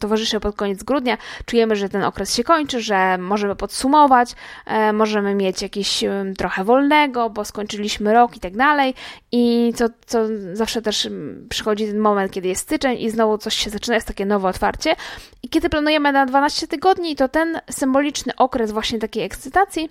towarzyszy 0.00 0.40
pod 0.40 0.56
koniec 0.56 0.82
grudnia. 0.82 1.18
Czujemy, 1.44 1.76
że 1.76 1.88
ten 1.88 2.02
okres 2.02 2.34
się 2.34 2.44
kończy, 2.44 2.80
że 2.80 3.18
możemy 3.18 3.56
podsumować, 3.56 4.32
e, 4.66 4.92
możemy 4.92 5.34
mieć 5.34 5.62
jakiś 5.62 6.04
trochę 6.38 6.64
wolnego, 6.64 7.30
bo 7.30 7.44
skończyliśmy 7.44 8.14
rok 8.14 8.36
i 8.36 8.40
tak 8.40 8.56
dalej. 8.56 8.94
I 9.32 9.72
co, 9.76 9.86
co 10.06 10.18
zawsze 10.52 10.82
też 10.82 11.08
przychodzi 11.48 11.86
ten 11.86 11.98
moment, 11.98 12.32
kiedy 12.32 12.48
jest 12.48 12.62
styczeń 12.62 12.98
i 13.00 13.10
znowu 13.10 13.38
coś 13.38 13.54
się 13.54 13.70
zaczyna, 13.70 13.94
jest 13.94 14.06
takie 14.06 14.26
nowe 14.26 14.48
otwarcie. 14.48 14.96
I 15.42 15.48
kiedy 15.48 15.70
planujemy 15.70 16.12
na 16.12 16.26
12 16.26 16.68
tygodni, 16.68 17.16
to 17.16 17.28
ten 17.28 17.60
symboliczny 17.70 18.36
okres 18.36 18.72
właśnie 18.72 18.98
takiej 18.98 19.22
ekscytacji 19.22 19.90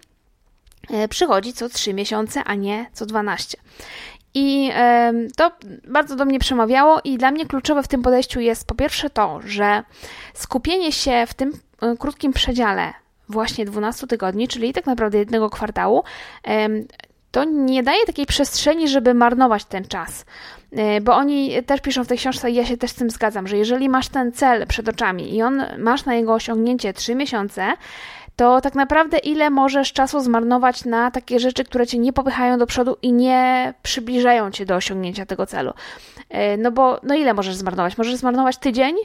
e, 0.90 1.08
przychodzi 1.08 1.54
co 1.54 1.70
3 1.70 1.94
miesiące, 1.94 2.44
a 2.44 2.56
nie 2.56 2.86
co 2.94 3.06
12. 3.06 3.58
I 4.36 4.72
to 5.38 5.52
bardzo 5.88 6.16
do 6.16 6.26
mnie 6.26 6.40
przemawiało, 6.40 7.02
i 7.04 7.18
dla 7.18 7.32
mnie 7.32 7.46
kluczowe 7.46 7.84
w 7.84 7.88
tym 7.88 8.02
podejściu 8.02 8.40
jest 8.40 8.68
po 8.68 8.76
pierwsze 8.76 9.10
to, 9.10 9.40
że 9.46 9.84
skupienie 10.34 10.92
się 10.92 11.24
w 11.28 11.34
tym 11.34 11.52
e, 11.82 11.98
krótkim 11.98 12.34
przedziale, 12.34 12.94
właśnie 13.30 13.66
12 13.66 14.08
tygodni, 14.08 14.48
czyli 14.48 14.74
tak 14.74 14.86
naprawdę 14.86 15.18
jednego 15.18 15.50
kwartału, 15.50 16.04
to 17.32 17.44
nie 17.44 17.84
daje 17.84 18.06
takiej 18.06 18.26
przestrzeni, 18.26 18.88
żeby 18.88 19.14
marnować 19.14 19.66
ten 19.66 19.86
czas. 19.88 20.26
E, 20.72 21.02
bo 21.02 21.16
oni 21.16 21.64
też 21.64 21.82
piszą 21.82 22.04
w 22.04 22.08
tej 22.08 22.18
książce, 22.18 22.52
i 22.52 22.56
ja 22.56 22.66
się 22.66 22.78
też 22.78 22.92
z 22.92 22.96
tym 22.96 23.10
zgadzam, 23.10 23.48
że 23.48 23.58
jeżeli 23.58 23.90
masz 23.90 24.08
ten 24.08 24.32
cel 24.32 24.68
przed 24.68 24.90
oczami 24.90 25.36
i 25.36 25.42
on 25.42 25.64
masz 25.78 26.06
na 26.06 26.16
jego 26.16 26.34
osiągnięcie 26.34 26.94
3 26.94 27.16
miesiące, 27.16 27.74
to 28.36 28.62
tak 28.62 28.76
naprawdę 28.76 29.18
ile 29.18 29.50
możesz 29.50 29.94
czasu 29.94 30.20
zmarnować 30.20 30.86
na 30.86 31.12
takie 31.12 31.40
rzeczy, 31.40 31.64
które 31.64 31.88
cię 31.88 31.98
nie 31.98 32.14
popychają 32.14 32.58
do 32.58 32.68
przodu 32.68 32.98
i 33.02 33.14
nie 33.14 33.74
przybliżają 33.84 34.52
cię 34.52 34.66
do 34.66 34.76
osiągnięcia 34.76 35.26
tego 35.26 35.46
celu. 35.46 35.74
E, 36.30 36.58
no 36.58 36.72
bo, 36.72 37.00
no 37.04 37.16
ile 37.16 37.34
możesz 37.34 37.56
zmarnować? 37.56 37.98
Możesz 37.98 38.16
zmarnować 38.16 38.58
tydzień 38.58 38.96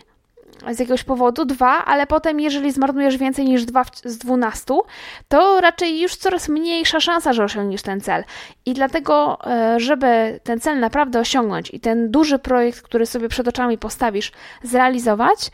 z 0.67 0.79
jakiegoś 0.79 1.05
powodu, 1.05 1.45
dwa, 1.45 1.85
ale 1.85 2.07
potem, 2.07 2.41
jeżeli 2.41 2.73
zmarnujesz 2.73 3.17
więcej 3.17 3.45
niż 3.45 3.65
dwa 3.65 3.85
z 4.05 4.19
dwunastu, 4.19 4.83
to 5.29 5.61
raczej 5.61 6.01
już 6.01 6.17
coraz 6.17 6.49
mniejsza 6.49 7.01
szansa, 7.01 7.33
że 7.33 7.45
osiągniesz 7.45 7.83
ten 7.83 8.01
cel. 8.01 8.25
I 8.67 8.75
dlatego, 8.75 9.39
e, 9.47 9.81
żeby 9.81 10.41
ten 10.45 10.61
cel 10.61 10.81
naprawdę 10.81 11.21
osiągnąć 11.21 11.71
i 11.75 11.81
ten 11.81 12.11
duży 12.11 12.39
projekt, 12.39 12.83
który 12.83 13.07
sobie 13.07 13.29
przed 13.29 13.49
oczami 13.49 13.79
postawisz, 13.79 14.33
zrealizować, 14.63 15.51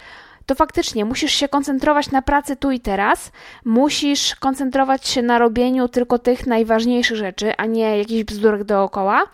to 0.46 0.54
faktycznie 0.54 1.04
musisz 1.04 1.32
się 1.32 1.48
koncentrować 1.48 2.10
na 2.10 2.22
pracy 2.22 2.56
tu 2.56 2.70
i 2.70 2.80
teraz, 2.80 3.32
musisz 3.64 4.34
koncentrować 4.34 5.08
się 5.08 5.22
na 5.22 5.38
robieniu 5.38 5.88
tylko 5.88 6.18
tych 6.18 6.46
najważniejszych 6.46 7.16
rzeczy, 7.16 7.56
a 7.56 7.66
nie 7.66 7.98
jakichś 7.98 8.24
bzdurek 8.24 8.64
dookoła. 8.64 9.24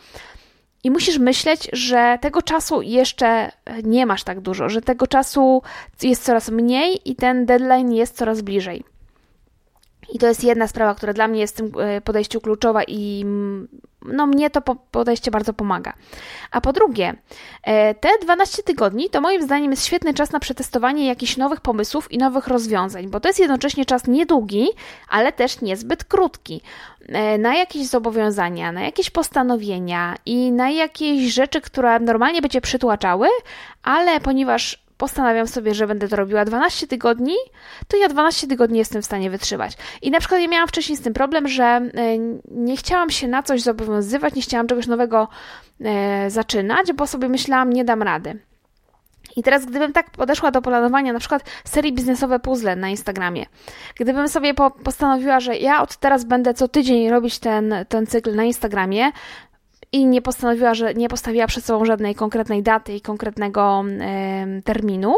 I 0.85 0.91
musisz 0.91 1.19
myśleć, 1.19 1.69
że 1.73 2.19
tego 2.21 2.43
czasu 2.43 2.83
jeszcze 2.83 3.53
nie 3.83 4.07
masz 4.07 4.25
tak 4.25 4.41
dużo, 4.41 4.69
że 4.69 4.83
tego 4.83 5.07
czasu 5.07 5.63
jest 6.03 6.25
coraz 6.25 6.51
mniej 6.51 7.11
i 7.11 7.17
ten 7.17 7.47
deadline 7.47 7.93
jest 7.93 8.17
coraz 8.17 8.43
bliżej. 8.43 8.85
I 10.13 10.19
to 10.19 10.27
jest 10.27 10.45
jedna 10.45 10.69
sprawa, 10.69 10.95
która 10.95 11.13
dla 11.13 11.29
mnie 11.29 11.41
jest 11.41 11.55
w 11.55 11.57
tym 11.57 11.73
e, 11.81 12.01
podejściu 12.01 12.41
kluczowa 12.41 12.83
i 12.85 13.25
no, 14.05 14.27
mnie 14.27 14.51
to 14.51 14.63
podejście 14.91 15.31
bardzo 15.31 15.53
pomaga. 15.53 15.93
A 16.51 16.61
po 16.61 16.73
drugie, 16.73 17.15
e, 17.63 17.95
te 17.95 18.09
12 18.23 18.63
tygodni 18.63 19.11
to 19.11 19.21
moim 19.21 19.43
zdaniem 19.43 19.71
jest 19.71 19.87
świetny 19.87 20.15
czas 20.15 20.33
na 20.33 20.41
przetestowanie 20.41 21.07
jakichś 21.07 21.37
nowych 21.37 21.61
pomysłów 21.61 22.13
i 22.13 22.19
nowych 22.19 22.47
rozwiązań, 22.47 23.09
bo 23.09 23.21
to 23.21 23.29
jest 23.29 23.41
jednocześnie 23.41 23.85
czas 23.85 24.07
niedługi, 24.07 24.69
ale 25.09 25.33
też 25.33 25.61
niezbyt 25.61 26.05
krótki. 26.05 26.61
E, 27.09 27.39
na 27.39 27.55
jakieś 27.55 27.87
zobowiązania, 27.87 28.73
na 28.73 28.81
jakieś 28.83 29.11
postanowienia 29.11 30.17
i 30.27 30.53
na 30.53 30.71
jakieś 30.71 31.35
rzeczy, 31.35 31.61
które 31.61 32.01
normalnie 32.01 32.43
by 32.43 32.49
cię 32.49 32.61
przytłaczały, 32.61 33.29
ale 33.83 34.21
ponieważ 34.21 34.82
postanawiam 35.03 35.47
sobie, 35.47 35.75
że 35.75 35.87
będę 35.87 36.09
to 36.09 36.17
robiła 36.17 36.45
12 36.45 36.87
tygodni, 36.87 37.35
to 37.89 37.97
ja 37.97 38.09
12 38.09 38.47
tygodni 38.47 38.79
jestem 38.79 39.03
w 39.03 39.05
stanie 39.05 39.31
wytrzymać. 39.31 39.77
I 40.03 40.11
na 40.11 40.19
przykład 40.19 40.41
ja 40.41 40.49
miałam 40.49 40.69
wcześniej 40.69 40.97
z 40.97 41.01
tym 41.01 41.13
problem, 41.13 41.49
że 41.49 41.65
e, 41.65 41.91
nie 42.51 42.77
chciałam 42.77 43.11
się 43.11 43.29
na 43.29 43.43
coś 43.43 43.63
zobowiązywać, 43.63 44.35
nie 44.35 44.43
chciałam 44.43 44.67
czegoś 44.67 44.87
nowego 44.87 45.29
e, 45.81 46.31
zaczynać, 46.31 46.93
bo 46.93 47.07
sobie 47.07 47.29
myślałam, 47.29 47.73
nie 47.73 47.85
dam 47.85 48.03
rady. 48.03 48.39
I 49.37 49.43
teraz, 49.43 49.67
gdybym 49.67 49.93
tak 49.93 50.11
podeszła 50.11 50.51
do 50.51 50.63
planowania 50.63 51.13
na 51.13 51.19
przykład 51.19 51.43
serii 51.65 51.93
biznesowe 51.93 52.39
puzzle 52.39 52.77
na 52.77 52.89
Instagramie, 52.89 53.47
gdybym 53.97 54.29
sobie 54.29 54.55
po, 54.55 54.71
postanowiła, 54.71 55.41
że 55.41 55.57
ja 55.57 55.83
od 55.83 55.97
teraz 55.97 56.25
będę 56.25 56.55
co 56.55 56.69
tydzień 56.69 57.11
robić 57.11 57.39
ten, 57.39 57.75
ten 57.89 58.07
cykl 58.07 58.35
na 58.35 58.45
Instagramie, 58.45 59.13
i 59.93 60.07
nie 60.07 60.23
postanowiła, 60.23 60.75
że 60.75 60.95
nie 60.95 61.09
postawiła 61.09 61.47
przed 61.47 61.65
sobą 61.65 61.85
żadnej 61.85 62.15
konkretnej 62.15 62.63
daty 62.63 62.95
i 62.95 63.01
konkretnego 63.01 63.85
terminu, 64.65 65.15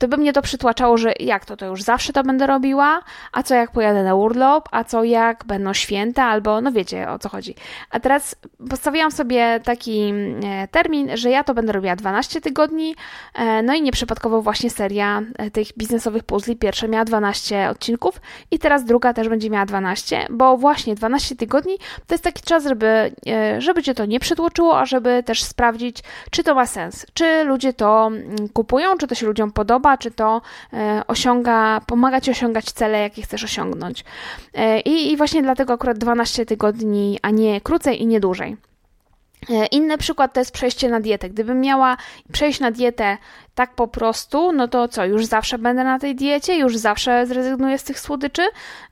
to 0.00 0.08
by 0.08 0.16
mnie 0.16 0.32
to 0.32 0.42
przytłaczało, 0.42 0.96
że 0.96 1.12
jak 1.20 1.44
to, 1.44 1.56
to 1.56 1.66
już 1.66 1.82
zawsze 1.82 2.12
to 2.12 2.22
będę 2.22 2.46
robiła, 2.46 3.00
a 3.32 3.42
co 3.42 3.54
jak 3.54 3.70
pojadę 3.70 4.04
na 4.04 4.14
urlop, 4.14 4.68
a 4.72 4.84
co 4.84 5.04
jak 5.04 5.44
będą 5.44 5.72
święta, 5.72 6.24
albo 6.24 6.60
no 6.60 6.72
wiecie 6.72 7.10
o 7.10 7.18
co 7.18 7.28
chodzi. 7.28 7.54
A 7.90 8.00
teraz 8.00 8.36
postawiłam 8.70 9.10
sobie 9.10 9.60
taki 9.64 10.12
e, 10.44 10.68
termin, 10.68 11.16
że 11.16 11.30
ja 11.30 11.44
to 11.44 11.54
będę 11.54 11.72
robiła 11.72 11.96
12 11.96 12.40
tygodni, 12.40 12.94
e, 13.34 13.62
no 13.62 13.74
i 13.74 13.82
nieprzypadkowo 13.82 14.42
właśnie 14.42 14.70
seria 14.70 15.22
e, 15.38 15.50
tych 15.50 15.68
biznesowych 15.78 16.24
puzli, 16.24 16.56
pierwsza 16.56 16.86
miała 16.86 17.04
12 17.04 17.70
odcinków 17.70 18.20
i 18.50 18.58
teraz 18.58 18.84
druga 18.84 19.12
też 19.12 19.28
będzie 19.28 19.50
miała 19.50 19.66
12, 19.66 20.26
bo 20.30 20.56
właśnie 20.56 20.94
12 20.94 21.36
tygodni 21.36 21.78
to 22.06 22.14
jest 22.14 22.24
taki 22.24 22.42
czas, 22.42 22.64
żeby, 22.64 23.12
żeby 23.58 23.82
cię 23.82 23.94
to 23.94 24.04
nie 24.06 24.20
przytłoczyło, 24.20 24.78
a 24.78 24.86
żeby 24.86 25.22
też 25.22 25.42
sprawdzić, 25.42 25.98
czy 26.30 26.44
to 26.44 26.54
ma 26.54 26.66
sens, 26.66 27.06
czy 27.14 27.44
ludzie 27.44 27.72
to 27.72 28.06
mm, 28.06 28.48
kupują, 28.48 28.96
czy 28.96 29.06
to 29.06 29.14
się 29.14 29.26
ludziom 29.26 29.52
podoba, 29.52 29.89
czy 29.96 30.10
to 30.10 30.42
e, 30.72 31.02
osiąga, 31.06 31.80
pomaga 31.86 32.20
ci 32.20 32.30
osiągać 32.30 32.72
cele, 32.72 33.00
jakie 33.00 33.22
chcesz 33.22 33.44
osiągnąć. 33.44 34.04
E, 34.54 34.80
I, 34.80 35.12
I 35.12 35.16
właśnie 35.16 35.42
dlatego 35.42 35.72
akurat 35.72 35.98
12 35.98 36.46
tygodni, 36.46 37.18
a 37.22 37.30
nie 37.30 37.60
krócej 37.60 38.02
i 38.02 38.06
nie 38.06 38.20
dłużej. 38.20 38.56
E, 39.48 39.66
inny 39.66 39.98
przykład 39.98 40.32
to 40.32 40.40
jest 40.40 40.52
przejście 40.52 40.88
na 40.88 41.00
dietę. 41.00 41.30
Gdybym 41.30 41.60
miała 41.60 41.96
przejść 42.32 42.60
na 42.60 42.70
dietę 42.70 43.18
tak 43.54 43.74
po 43.74 43.88
prostu, 43.88 44.52
no 44.52 44.68
to 44.68 44.88
co, 44.88 45.04
już 45.04 45.26
zawsze 45.26 45.58
będę 45.58 45.84
na 45.84 45.98
tej 45.98 46.14
diecie, 46.14 46.58
już 46.58 46.76
zawsze 46.76 47.26
zrezygnuję 47.26 47.78
z 47.78 47.84
tych 47.84 48.00
słodyczy? 48.00 48.42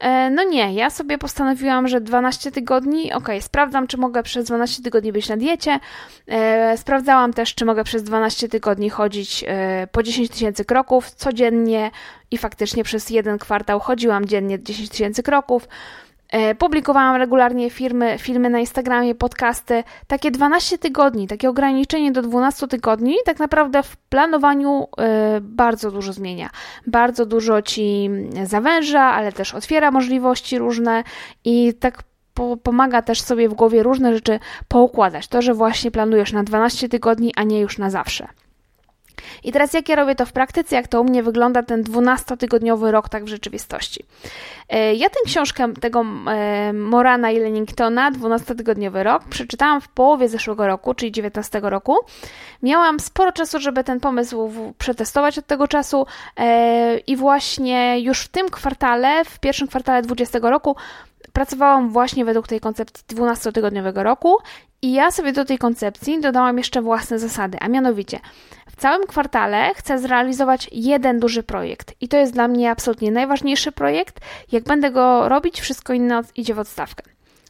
E, 0.01 0.31
no 0.31 0.45
nie, 0.45 0.75
ja 0.75 0.91
sobie 0.91 1.19
postanowiłam, 1.19 1.89
że 1.89 2.01
12 2.01 2.51
tygodni, 2.51 3.13
ok, 3.13 3.29
sprawdzam, 3.41 3.87
czy 3.87 3.97
mogę 3.97 4.23
przez 4.23 4.45
12 4.47 4.83
tygodni 4.83 5.13
być 5.13 5.29
na 5.29 5.37
diecie. 5.37 5.81
E, 6.27 6.77
sprawdzałam 6.77 7.33
też, 7.33 7.55
czy 7.55 7.65
mogę 7.65 7.85
przez 7.85 8.03
12 8.03 8.49
tygodni 8.49 8.91
chodzić 8.91 9.45
po 9.93 10.03
10 10.03 10.31
tysięcy 10.31 10.65
kroków 10.65 11.11
codziennie 11.11 11.91
i 12.31 12.39
faktycznie 12.39 12.85
przez 12.85 13.11
jeden 13.11 13.39
kwartał 13.39 13.81
chodziłam 13.81 14.27
dziennie 14.27 14.63
10 14.63 14.89
tysięcy 14.89 15.23
kroków. 15.23 15.69
E, 16.33 16.55
publikowałam 16.55 17.17
regularnie 17.17 17.71
firmy, 17.71 18.17
filmy 18.19 18.51
na 18.51 18.59
Instagramie, 18.59 19.15
podcasty. 19.15 19.85
Takie 20.07 20.31
12 20.31 20.79
tygodni, 20.79 21.27
takie 21.29 21.49
ograniczenie 21.49 22.13
do 22.13 22.23
12 22.23 22.69
tygodni, 22.69 23.15
tak 23.25 23.39
naprawdę 23.39 23.83
w 23.83 23.97
planowaniu 23.97 24.89
e, 24.99 25.41
bardzo 25.41 25.91
dużo 25.91 26.13
zmienia. 26.13 26.51
Bardzo 26.87 27.27
dużo 27.27 27.63
ci 27.63 28.11
zawęża, 28.45 29.03
ale 29.03 29.33
też 29.33 29.55
otwiera 29.55 29.91
możliwości 29.91 30.59
różne 30.59 31.05
i 31.45 31.75
tak 31.81 32.03
pomaga 32.63 33.03
też 33.03 33.21
sobie 33.21 33.49
w 33.49 33.55
głowie 33.55 33.83
różne 33.83 34.15
rzeczy 34.15 34.41
poukładać. 34.69 35.29
To, 35.29 35.43
że 35.43 35.55
właśnie 35.55 35.91
planujesz 35.91 36.33
na 36.33 36.43
12 36.43 36.89
tygodni, 36.89 37.33
a 37.37 37.43
nie 37.43 37.61
już 37.61 37.79
na 37.79 37.91
zawsze. 37.91 38.29
I 39.45 39.53
teraz 39.53 39.73
jak 39.73 39.89
ja 39.89 39.97
robię 39.97 40.15
to 40.15 40.27
w 40.27 40.33
praktyce, 40.33 40.77
jak 40.77 40.89
to 40.89 41.01
u 41.01 41.05
mnie 41.05 41.23
wygląda 41.23 41.63
ten 41.63 41.83
12-tygodniowy 41.83 42.91
rok 42.91 43.09
tak 43.09 43.25
w 43.25 43.29
rzeczywistości. 43.29 44.05
E, 44.69 44.95
ja 44.95 45.11
tę 45.11 45.21
książkę 45.27 45.75
tego 45.81 46.05
e, 46.27 46.73
Morana 46.73 47.31
i 47.31 47.39
Lenningtona, 47.39 48.13
12-tygodniowy 48.13 49.03
rok, 49.03 49.25
przeczytałam 49.25 49.81
w 49.81 49.89
połowie 49.89 50.29
zeszłego 50.29 50.67
roku, 50.67 50.95
czyli 50.95 51.13
19 51.13 51.61
roku. 51.63 51.97
Miałam 52.63 53.01
sporo 53.01 53.33
czasu, 53.33 53.59
żeby 53.61 53.85
ten 53.85 54.01
pomysł 54.01 54.53
przetestować 54.79 55.39
od 55.39 55.47
tego 55.47 55.69
czasu 55.69 56.07
e, 56.37 56.99
i 56.99 57.17
właśnie 57.17 58.01
już 58.01 58.21
w 58.21 58.29
tym 58.29 58.49
kwartale, 58.49 59.25
w 59.25 59.39
pierwszym 59.39 59.69
kwartale 59.69 60.03
20 60.03 60.39
roku 60.43 60.77
pracowałam 61.33 61.91
właśnie 61.91 62.25
według 62.25 62.49
tej 62.49 62.61
koncepcji 62.61 63.05
12-tygodniowego 63.17 64.03
roku 64.03 64.37
i 64.83 64.93
ja 64.93 65.11
sobie 65.11 65.33
do 65.33 65.45
tej 65.45 65.59
koncepcji 65.59 66.21
dodałam 66.21 66.59
jeszcze 66.59 66.83
własne 66.83 67.19
zasady, 67.19 67.59
a 67.61 67.69
mianowicie 67.69 68.21
całym 68.79 69.07
kwartale 69.07 69.75
chcę 69.75 69.99
zrealizować 69.99 70.69
jeden 70.73 71.21
duży 71.21 71.43
projekt 71.43 71.95
i 72.01 72.09
to 72.09 72.17
jest 72.17 72.33
dla 72.33 72.49
mnie 72.49 72.71
absolutnie 72.71 73.11
najważniejszy 73.11 73.73
projekt. 73.73 74.21
Jak 74.53 74.65
będę 74.65 74.91
go 74.91 75.29
robić, 75.29 75.61
wszystko 75.61 75.93
inne 75.93 76.23
idzie 76.37 76.55
w 76.55 76.59
odstawkę. 76.59 77.03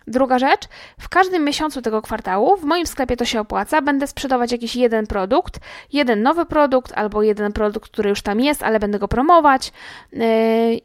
Druga 0.07 0.39
rzecz, 0.39 0.61
w 1.01 1.09
każdym 1.09 1.45
miesiącu 1.45 1.83
tego 1.83 2.03
kwartału, 2.03 2.57
w 2.57 2.65
moim 2.65 2.87
sklepie 2.87 3.17
to 3.17 3.25
się 3.25 3.41
opłaca, 3.41 3.83
będę 3.83 4.07
sprzedawać 4.07 4.53
jakiś 4.53 4.77
jeden 4.77 5.07
produkt, 5.07 5.61
jeden 5.93 6.23
nowy 6.23 6.47
produkt 6.47 6.93
albo 6.95 7.23
jeden 7.23 7.53
produkt, 7.53 7.91
który 7.91 8.11
już 8.11 8.23
tam 8.23 8.41
jest, 8.41 8.63
ale 8.63 8.81
będę 8.81 8.99
go 8.99 9.09
promować 9.09 9.73
yy, 10.13 10.23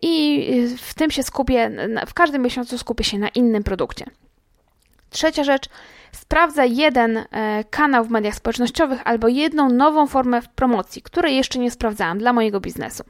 i 0.01 0.67
w 0.77 0.93
tym 0.93 1.11
się 1.11 1.23
skupię, 1.23 1.71
w 2.07 2.13
każdym 2.13 2.41
miesiącu 2.41 2.77
skupię 2.77 3.03
się 3.03 3.19
na 3.19 3.29
innym 3.29 3.63
produkcie. 3.63 4.05
Trzecia 5.13 5.43
rzecz, 5.43 5.69
sprawdzaj 6.11 6.75
jeden 6.75 7.17
e, 7.17 7.63
kanał 7.69 8.05
w 8.05 8.09
mediach 8.09 8.35
społecznościowych 8.35 9.01
albo 9.05 9.27
jedną 9.27 9.69
nową 9.69 10.07
formę 10.07 10.41
promocji, 10.55 11.01
której 11.01 11.35
jeszcze 11.35 11.59
nie 11.59 11.71
sprawdzałam 11.71 12.17
dla 12.17 12.33
mojego 12.33 12.59
biznesu. 12.59 13.03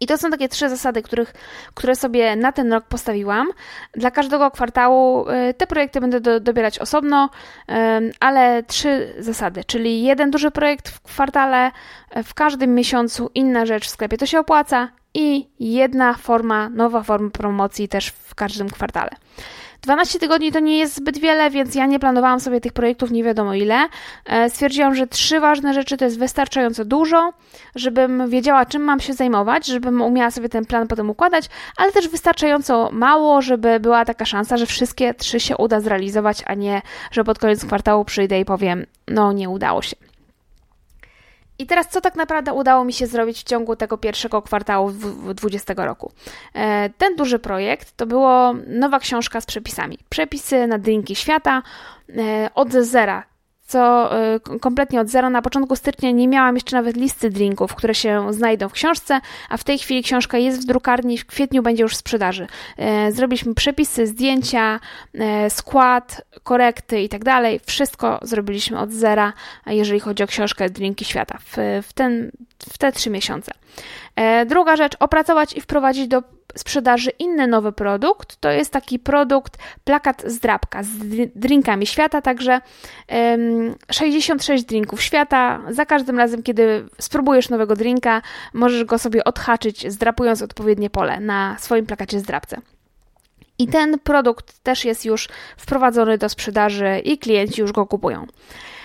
I 0.00 0.06
to 0.06 0.18
są 0.18 0.30
takie 0.30 0.48
trzy 0.48 0.68
zasady, 0.68 1.02
których, 1.02 1.34
które 1.74 1.96
sobie 1.96 2.36
na 2.36 2.52
ten 2.52 2.72
rok 2.72 2.84
postawiłam. 2.84 3.48
Dla 3.92 4.10
każdego 4.10 4.50
kwartału 4.50 5.28
e, 5.28 5.54
te 5.54 5.66
projekty 5.66 6.00
będę 6.00 6.20
do, 6.20 6.40
dobierać 6.40 6.78
osobno, 6.78 7.30
e, 7.68 8.00
ale 8.20 8.62
trzy 8.62 9.14
zasady, 9.18 9.64
czyli 9.64 10.02
jeden 10.02 10.30
duży 10.30 10.50
projekt 10.50 10.88
w 10.88 11.00
kwartale, 11.00 11.70
w 12.24 12.34
każdym 12.34 12.74
miesiącu 12.74 13.30
inna 13.34 13.66
rzecz 13.66 13.86
w 13.86 13.90
sklepie 13.90 14.18
to 14.18 14.26
się 14.26 14.38
opłaca 14.38 14.88
i 15.14 15.48
jedna 15.60 16.14
forma, 16.14 16.68
nowa 16.68 17.02
forma 17.02 17.30
promocji 17.30 17.88
też 17.88 18.08
w 18.08 18.34
każdym 18.34 18.70
kwartale. 18.70 19.10
12 19.82 20.18
tygodni 20.18 20.52
to 20.52 20.60
nie 20.60 20.78
jest 20.78 20.96
zbyt 20.96 21.18
wiele, 21.18 21.50
więc 21.50 21.74
ja 21.74 21.86
nie 21.86 21.98
planowałam 21.98 22.40
sobie 22.40 22.60
tych 22.60 22.72
projektów 22.72 23.10
nie 23.10 23.24
wiadomo 23.24 23.54
ile. 23.54 23.88
E, 24.26 24.50
stwierdziłam, 24.50 24.94
że 24.94 25.06
trzy 25.06 25.40
ważne 25.40 25.74
rzeczy 25.74 25.96
to 25.96 26.04
jest 26.04 26.18
wystarczająco 26.18 26.84
dużo, 26.84 27.32
żebym 27.74 28.30
wiedziała, 28.30 28.66
czym 28.66 28.82
mam 28.82 29.00
się 29.00 29.12
zajmować, 29.12 29.66
żebym 29.66 30.02
umiała 30.02 30.30
sobie 30.30 30.48
ten 30.48 30.64
plan 30.64 30.88
potem 30.88 31.10
układać, 31.10 31.48
ale 31.76 31.92
też 31.92 32.08
wystarczająco 32.08 32.90
mało, 32.92 33.42
żeby 33.42 33.80
była 33.80 34.04
taka 34.04 34.24
szansa, 34.24 34.56
że 34.56 34.66
wszystkie 34.66 35.14
trzy 35.14 35.40
się 35.40 35.56
uda 35.56 35.80
zrealizować, 35.80 36.42
a 36.46 36.54
nie, 36.54 36.82
że 37.10 37.24
pod 37.24 37.38
koniec 37.38 37.64
kwartału 37.64 38.04
przyjdę 38.04 38.40
i 38.40 38.44
powiem, 38.44 38.86
no 39.08 39.32
nie 39.32 39.50
udało 39.50 39.82
się. 39.82 40.11
I 41.62 41.66
teraz, 41.66 41.88
co 41.88 42.00
tak 42.00 42.16
naprawdę 42.16 42.52
udało 42.52 42.84
mi 42.84 42.92
się 42.92 43.06
zrobić 43.06 43.40
w 43.40 43.44
ciągu 43.44 43.76
tego 43.76 43.98
pierwszego 43.98 44.42
kwartału 44.42 44.90
2020 44.90 45.74
roku? 45.76 46.12
E, 46.54 46.90
ten 46.90 47.16
duży 47.16 47.38
projekt 47.38 47.96
to 47.96 48.06
było 48.06 48.54
nowa 48.66 48.98
książka 48.98 49.40
z 49.40 49.46
przepisami. 49.46 49.98
Przepisy 50.08 50.66
na 50.66 50.78
drinki 50.78 51.16
świata 51.16 51.62
e, 52.08 52.50
od 52.54 52.72
zera 52.72 53.31
co 53.66 54.10
y, 54.54 54.60
kompletnie 54.60 55.00
od 55.00 55.08
zera. 55.08 55.30
Na 55.30 55.42
początku 55.42 55.76
stycznia 55.76 56.10
nie 56.10 56.28
miałam 56.28 56.54
jeszcze 56.54 56.76
nawet 56.76 56.96
listy 56.96 57.30
drinków, 57.30 57.74
które 57.74 57.94
się 57.94 58.32
znajdą 58.32 58.68
w 58.68 58.72
książce, 58.72 59.20
a 59.48 59.56
w 59.56 59.64
tej 59.64 59.78
chwili 59.78 60.02
książka 60.02 60.38
jest 60.38 60.62
w 60.62 60.64
drukarni, 60.64 61.18
w 61.18 61.26
kwietniu 61.26 61.62
będzie 61.62 61.82
już 61.82 61.92
w 61.92 61.96
sprzedaży. 61.96 62.46
Y, 63.08 63.12
zrobiliśmy 63.12 63.54
przepisy, 63.54 64.06
zdjęcia, 64.06 64.80
y, 65.14 65.20
skład, 65.50 66.22
korekty 66.42 67.00
i 67.00 67.08
tak 67.08 67.24
dalej. 67.24 67.60
Wszystko 67.66 68.18
zrobiliśmy 68.22 68.78
od 68.78 68.92
zera, 68.92 69.32
jeżeli 69.66 70.00
chodzi 70.00 70.22
o 70.22 70.26
książkę 70.26 70.70
Drinki 70.70 71.04
Świata 71.04 71.38
w, 71.82 71.92
ten, 71.94 72.30
w 72.58 72.78
te 72.78 72.92
trzy 72.92 73.10
miesiące. 73.10 73.52
Druga 74.46 74.76
rzecz, 74.76 74.96
opracować 75.00 75.56
i 75.56 75.60
wprowadzić 75.60 76.08
do 76.08 76.22
sprzedaży 76.56 77.10
inny 77.18 77.46
nowy 77.46 77.72
produkt. 77.72 78.36
To 78.40 78.50
jest 78.50 78.72
taki 78.72 78.98
produkt, 78.98 79.58
plakat 79.84 80.22
z 80.26 80.42
z 80.82 80.88
drinkami 81.36 81.86
świata, 81.86 82.22
także 82.22 82.60
66 83.90 84.64
drinków 84.64 85.02
świata. 85.02 85.60
Za 85.70 85.86
każdym 85.86 86.18
razem, 86.18 86.42
kiedy 86.42 86.86
spróbujesz 86.98 87.48
nowego 87.48 87.76
drinka, 87.76 88.22
możesz 88.54 88.84
go 88.84 88.98
sobie 88.98 89.24
odhaczyć, 89.24 89.92
zdrapując 89.92 90.42
odpowiednie 90.42 90.90
pole 90.90 91.20
na 91.20 91.56
swoim 91.58 91.86
plakacie 91.86 92.20
z 92.20 92.22
drapce. 92.22 92.60
I 93.58 93.68
ten 93.68 93.98
produkt 93.98 94.58
też 94.62 94.84
jest 94.84 95.04
już 95.04 95.28
wprowadzony 95.56 96.18
do 96.18 96.28
sprzedaży 96.28 97.00
i 97.04 97.18
klienci 97.18 97.60
już 97.60 97.72
go 97.72 97.86
kupują. 97.86 98.26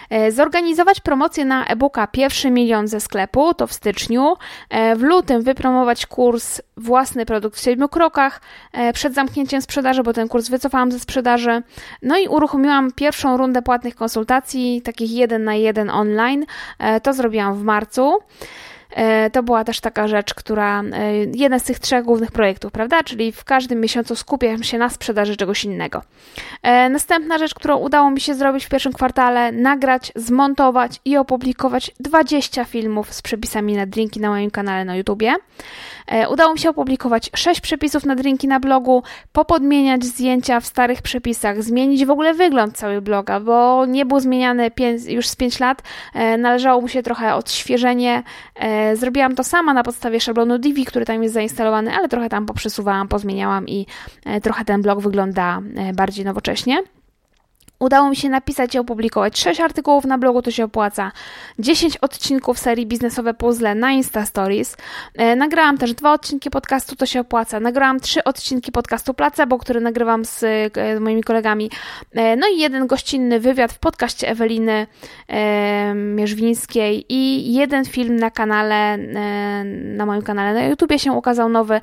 E, 0.10 0.32
zorganizować 0.32 1.00
promocję 1.00 1.46
na 1.46 1.66
e-booka 1.66 2.08
Pierwszy 2.08 2.52
Milion 2.52 2.88
ze 2.88 3.00
sklepu, 3.00 3.54
to 3.54 3.68
w 3.68 3.74
styczniu. 3.74 4.34
E, 4.70 4.96
w 4.96 5.02
lutym 5.02 5.42
wypromować 5.42 6.06
kurs 6.06 6.62
Własny 6.78 7.26
produkt 7.26 7.60
w 7.60 7.64
siedmiu 7.64 7.90
krokach 7.90 8.42
e, 8.74 8.94
przed 8.94 9.14
zamknięciem 9.14 9.62
sprzedaży, 9.62 10.04
bo 10.04 10.14
ten 10.14 10.28
kurs 10.28 10.50
wycofałam 10.50 10.92
ze 10.92 11.00
sprzedaży. 11.00 11.62
No 12.02 12.18
i 12.18 12.28
uruchomiłam 12.28 12.92
pierwszą 12.92 13.38
rundę 13.38 13.62
płatnych 13.62 13.96
konsultacji, 13.96 14.82
takich 14.82 15.12
jeden 15.12 15.44
na 15.44 15.56
jeden 15.56 15.90
online. 15.90 16.46
To 17.04 17.14
zrobiłam 17.14 17.56
w 17.56 17.64
marcu. 17.64 18.20
E, 18.92 19.30
to 19.30 19.44
była 19.44 19.64
też 19.64 19.80
taka 19.80 20.08
rzecz, 20.08 20.34
która, 20.34 20.82
e, 20.82 21.14
jeden 21.36 21.60
z 21.60 21.64
tych 21.64 21.80
trzech 21.80 22.04
głównych 22.04 22.32
projektów, 22.32 22.72
prawda? 22.72 23.04
Czyli 23.04 23.32
w 23.32 23.44
każdym 23.44 23.82
miesiącu 23.82 24.16
skupiam 24.16 24.64
się 24.64 24.78
na 24.78 24.90
sprzedaży 24.90 25.38
czegoś 25.38 25.64
innego. 25.64 26.02
E, 26.64 26.90
następna 26.90 27.38
rzecz, 27.38 27.54
którą 27.54 27.78
udało 27.78 28.12
mi 28.12 28.22
się 28.22 28.36
zrobić 28.36 28.66
w 28.66 28.70
pierwszym 28.70 28.94
kwartale, 28.94 29.52
nagrać, 29.52 30.12
zmontować 30.16 31.02
i 31.06 31.18
opublikować 31.18 31.92
20 32.00 32.66
filmów 32.66 33.14
z 33.14 33.22
przepisami 33.22 33.76
na 33.76 33.86
drinki 33.86 34.20
na 34.20 34.30
moim 34.30 34.52
kanale 34.52 34.86
na 34.86 34.96
YouTubie. 34.96 35.36
Udało 36.30 36.54
mi 36.54 36.60
się 36.60 36.70
opublikować 36.70 37.30
6 37.36 37.62
przepisów 37.62 38.06
na 38.06 38.16
drinki 38.16 38.48
na 38.48 38.60
blogu, 38.60 39.04
popodmieniać 39.32 40.06
zdjęcia 40.06 40.60
w 40.60 40.66
starych 40.66 41.02
przepisach, 41.02 41.64
zmienić 41.64 42.06
w 42.06 42.12
ogóle 42.12 42.34
wygląd 42.34 42.78
całego 42.78 43.02
bloga, 43.02 43.40
bo 43.40 43.86
nie 43.86 44.06
był 44.06 44.20
zmieniany 44.20 44.72
już 45.08 45.28
z 45.28 45.36
5 45.36 45.60
lat. 45.60 45.82
Należało 46.38 46.82
mu 46.82 46.88
się 46.88 47.04
trochę 47.04 47.36
odświeżenie, 47.36 48.24
Zrobiłam 48.96 49.36
to 49.36 49.44
sama 49.44 49.74
na 49.74 49.84
podstawie 49.84 50.20
szablonu 50.20 50.60
Divi, 50.60 50.86
który 50.86 51.06
tam 51.06 51.24
jest 51.24 51.34
zainstalowany, 51.34 51.94
ale 51.94 52.10
trochę 52.10 52.30
tam 52.30 52.46
poprzesuwałam, 52.46 53.08
pozmieniałam 53.08 53.68
i 53.68 53.86
e, 54.26 54.42
trochę 54.42 54.66
ten 54.66 54.82
blog 54.82 55.02
wygląda 55.02 55.62
e, 55.76 55.94
bardziej 55.94 56.26
nowocześnie. 56.26 56.84
Udało 57.80 58.10
mi 58.10 58.16
się 58.16 58.30
napisać 58.30 58.76
i 58.76 58.80
opublikować 58.80 59.40
6 59.40 59.60
artykułów 59.60 60.06
na 60.06 60.18
blogu, 60.18 60.42
to 60.42 60.52
się 60.52 60.64
opłaca. 60.64 61.12
10 61.60 61.98
odcinków 61.98 62.60
serii 62.60 62.86
Biznesowe 62.86 63.34
Puzzle 63.34 63.76
na 63.76 63.92
Insta 63.92 64.26
Stories. 64.26 64.78
E, 65.16 65.36
nagrałam 65.36 65.78
też 65.78 65.94
dwa 65.94 66.14
odcinki 66.14 66.50
podcastu, 66.50 66.96
to 66.96 67.06
się 67.06 67.20
opłaca. 67.20 67.60
Nagrałam 67.60 68.00
trzy 68.00 68.24
odcinki 68.24 68.72
podcastu 68.72 69.14
Placebo, 69.14 69.58
który 69.58 69.82
nagrywam 69.82 70.26
z, 70.26 70.44
e, 70.44 71.00
moimi 71.00 71.24
kolegami. 71.24 71.72
E, 72.12 72.36
no 72.36 72.48
i 72.48 72.60
jeden 72.60 72.88
gościnny 72.88 73.40
wywiad 73.40 73.74
w 73.74 73.80
podcaście 73.80 74.30
Eweliny 74.30 74.88
Mierzwińskiej 75.96 77.06
i 77.10 77.54
jeden 77.54 77.86
film 77.86 78.16
na 78.16 78.32
kanale, 78.32 78.98
na 79.74 80.06
moim 80.06 80.22
kanale 80.22 80.54
na 80.54 80.66
YouTubie 80.66 81.00
się 81.00 81.12
ukazał 81.12 81.50
nowy. 81.50 81.82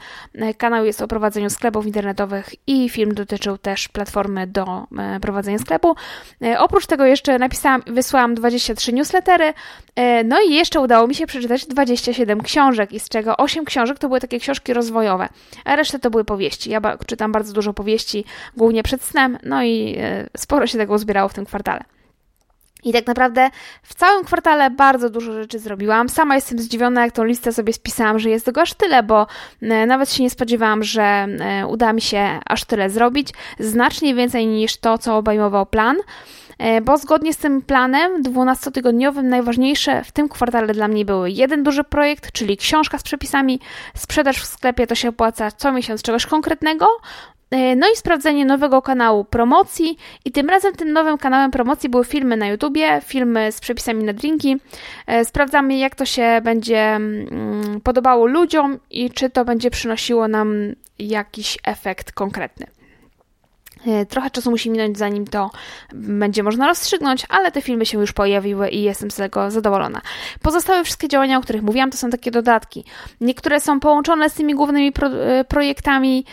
Kanał 0.58 0.84
jest 0.84 1.02
o 1.02 1.08
prowadzeniu 1.08 1.50
sklepów 1.50 1.86
internetowych 1.86 2.54
i 2.66 2.88
film 2.88 3.14
dotyczył 3.14 3.58
też 3.58 3.88
platformy 3.88 4.46
do 4.46 4.86
prowadzenia 5.20 5.58
sklepów 5.58 5.83
sklepu. 5.84 5.94
E, 6.42 6.58
oprócz 6.58 6.86
tego 6.86 7.04
jeszcze 7.04 7.38
napisałam, 7.38 7.82
wysłałam 7.86 8.34
23 8.34 8.92
newslettery, 8.92 9.54
e, 9.96 10.24
no 10.24 10.36
i 10.40 10.54
jeszcze 10.54 10.80
udało 10.80 11.06
mi 11.06 11.14
się 11.14 11.26
przeczytać 11.26 11.66
27 11.66 12.42
książek, 12.42 12.90
z 12.98 13.08
czego 13.08 13.36
8 13.36 13.64
książek 13.64 13.98
to 13.98 14.08
były 14.08 14.20
takie 14.20 14.40
książki 14.40 14.72
rozwojowe, 14.72 15.28
a 15.64 15.76
resztę 15.76 15.98
to 15.98 16.10
były 16.10 16.24
powieści. 16.24 16.70
Ja 16.70 16.80
czytam 17.06 17.32
bardzo 17.32 17.52
dużo 17.52 17.72
powieści, 17.72 18.24
głównie 18.56 18.82
przed 18.82 19.02
snem, 19.02 19.38
no 19.42 19.62
i 19.62 19.96
e, 19.98 20.26
sporo 20.36 20.66
się 20.66 20.78
tego 20.78 20.94
uzbierało 20.94 21.28
w 21.28 21.34
tym 21.34 21.46
kwartale. 21.46 21.93
I 22.84 22.92
tak 22.92 23.06
naprawdę 23.06 23.50
w 23.82 23.94
całym 23.94 24.24
kwartale 24.24 24.70
bardzo 24.70 25.10
dużo 25.10 25.32
rzeczy 25.32 25.58
zrobiłam. 25.58 26.08
Sama 26.08 26.34
jestem 26.34 26.58
zdziwiona, 26.58 27.02
jak 27.02 27.12
tą 27.12 27.24
listę 27.24 27.52
sobie 27.52 27.72
spisałam, 27.72 28.18
że 28.18 28.30
jest 28.30 28.44
tego 28.44 28.60
aż 28.60 28.74
tyle, 28.74 29.02
bo 29.02 29.26
e, 29.62 29.86
nawet 29.86 30.12
się 30.12 30.22
nie 30.22 30.30
spodziewałam, 30.30 30.84
że 30.84 31.02
e, 31.02 31.66
uda 31.66 31.92
mi 31.92 32.00
się 32.00 32.40
aż 32.46 32.64
tyle 32.64 32.90
zrobić. 32.90 33.28
Znacznie 33.58 34.14
więcej 34.14 34.46
niż 34.46 34.76
to, 34.76 34.98
co 34.98 35.16
obejmował 35.16 35.66
plan 35.66 35.96
e, 36.58 36.80
bo 36.80 36.98
zgodnie 36.98 37.32
z 37.32 37.36
tym 37.36 37.62
planem 37.62 38.22
12-tygodniowym 38.22 39.22
najważniejsze 39.22 40.04
w 40.04 40.12
tym 40.12 40.28
kwartale 40.28 40.74
dla 40.74 40.88
mnie 40.88 41.04
były 41.04 41.30
jeden 41.30 41.62
duży 41.62 41.84
projekt, 41.84 42.32
czyli 42.32 42.56
książka 42.56 42.98
z 42.98 43.02
przepisami, 43.02 43.60
sprzedaż 43.94 44.36
w 44.36 44.46
sklepie 44.46 44.86
to 44.86 44.94
się 44.94 45.08
opłaca 45.08 45.50
co 45.50 45.72
miesiąc 45.72 46.02
czegoś 46.02 46.26
konkretnego 46.26 46.86
no 47.76 47.86
i 47.92 47.96
sprawdzenie 47.96 48.44
nowego 48.44 48.82
kanału 48.82 49.24
promocji 49.24 49.98
i 50.24 50.32
tym 50.32 50.50
razem 50.50 50.74
tym 50.74 50.92
nowym 50.92 51.18
kanałem 51.18 51.50
promocji 51.50 51.88
były 51.88 52.04
filmy 52.04 52.36
na 52.36 52.46
YouTubie, 52.46 53.00
filmy 53.04 53.52
z 53.52 53.60
przepisami 53.60 54.04
na 54.04 54.12
drinki. 54.12 54.56
E, 55.06 55.24
sprawdzamy 55.24 55.78
jak 55.78 55.94
to 55.94 56.06
się 56.06 56.40
będzie 56.44 56.80
mm, 56.80 57.80
podobało 57.80 58.26
ludziom 58.26 58.78
i 58.90 59.10
czy 59.10 59.30
to 59.30 59.44
będzie 59.44 59.70
przynosiło 59.70 60.28
nam 60.28 60.72
jakiś 60.98 61.58
efekt 61.64 62.12
konkretny. 62.12 62.66
E, 63.86 64.06
trochę 64.06 64.30
czasu 64.30 64.50
musi 64.50 64.70
minąć, 64.70 64.98
zanim 64.98 65.26
to 65.26 65.50
będzie 65.94 66.42
można 66.42 66.66
rozstrzygnąć, 66.66 67.26
ale 67.28 67.52
te 67.52 67.62
filmy 67.62 67.86
się 67.86 67.98
już 67.98 68.12
pojawiły 68.12 68.68
i 68.68 68.82
jestem 68.82 69.10
z 69.10 69.16
tego 69.16 69.50
zadowolona. 69.50 70.00
Pozostałe 70.42 70.84
wszystkie 70.84 71.08
działania, 71.08 71.38
o 71.38 71.40
których 71.40 71.62
mówiłam, 71.62 71.90
to 71.90 71.96
są 71.96 72.10
takie 72.10 72.30
dodatki. 72.30 72.84
Niektóre 73.20 73.60
są 73.60 73.80
połączone 73.80 74.30
z 74.30 74.34
tymi 74.34 74.54
głównymi 74.54 74.92
pro 74.92 75.10
projektami, 75.48 76.24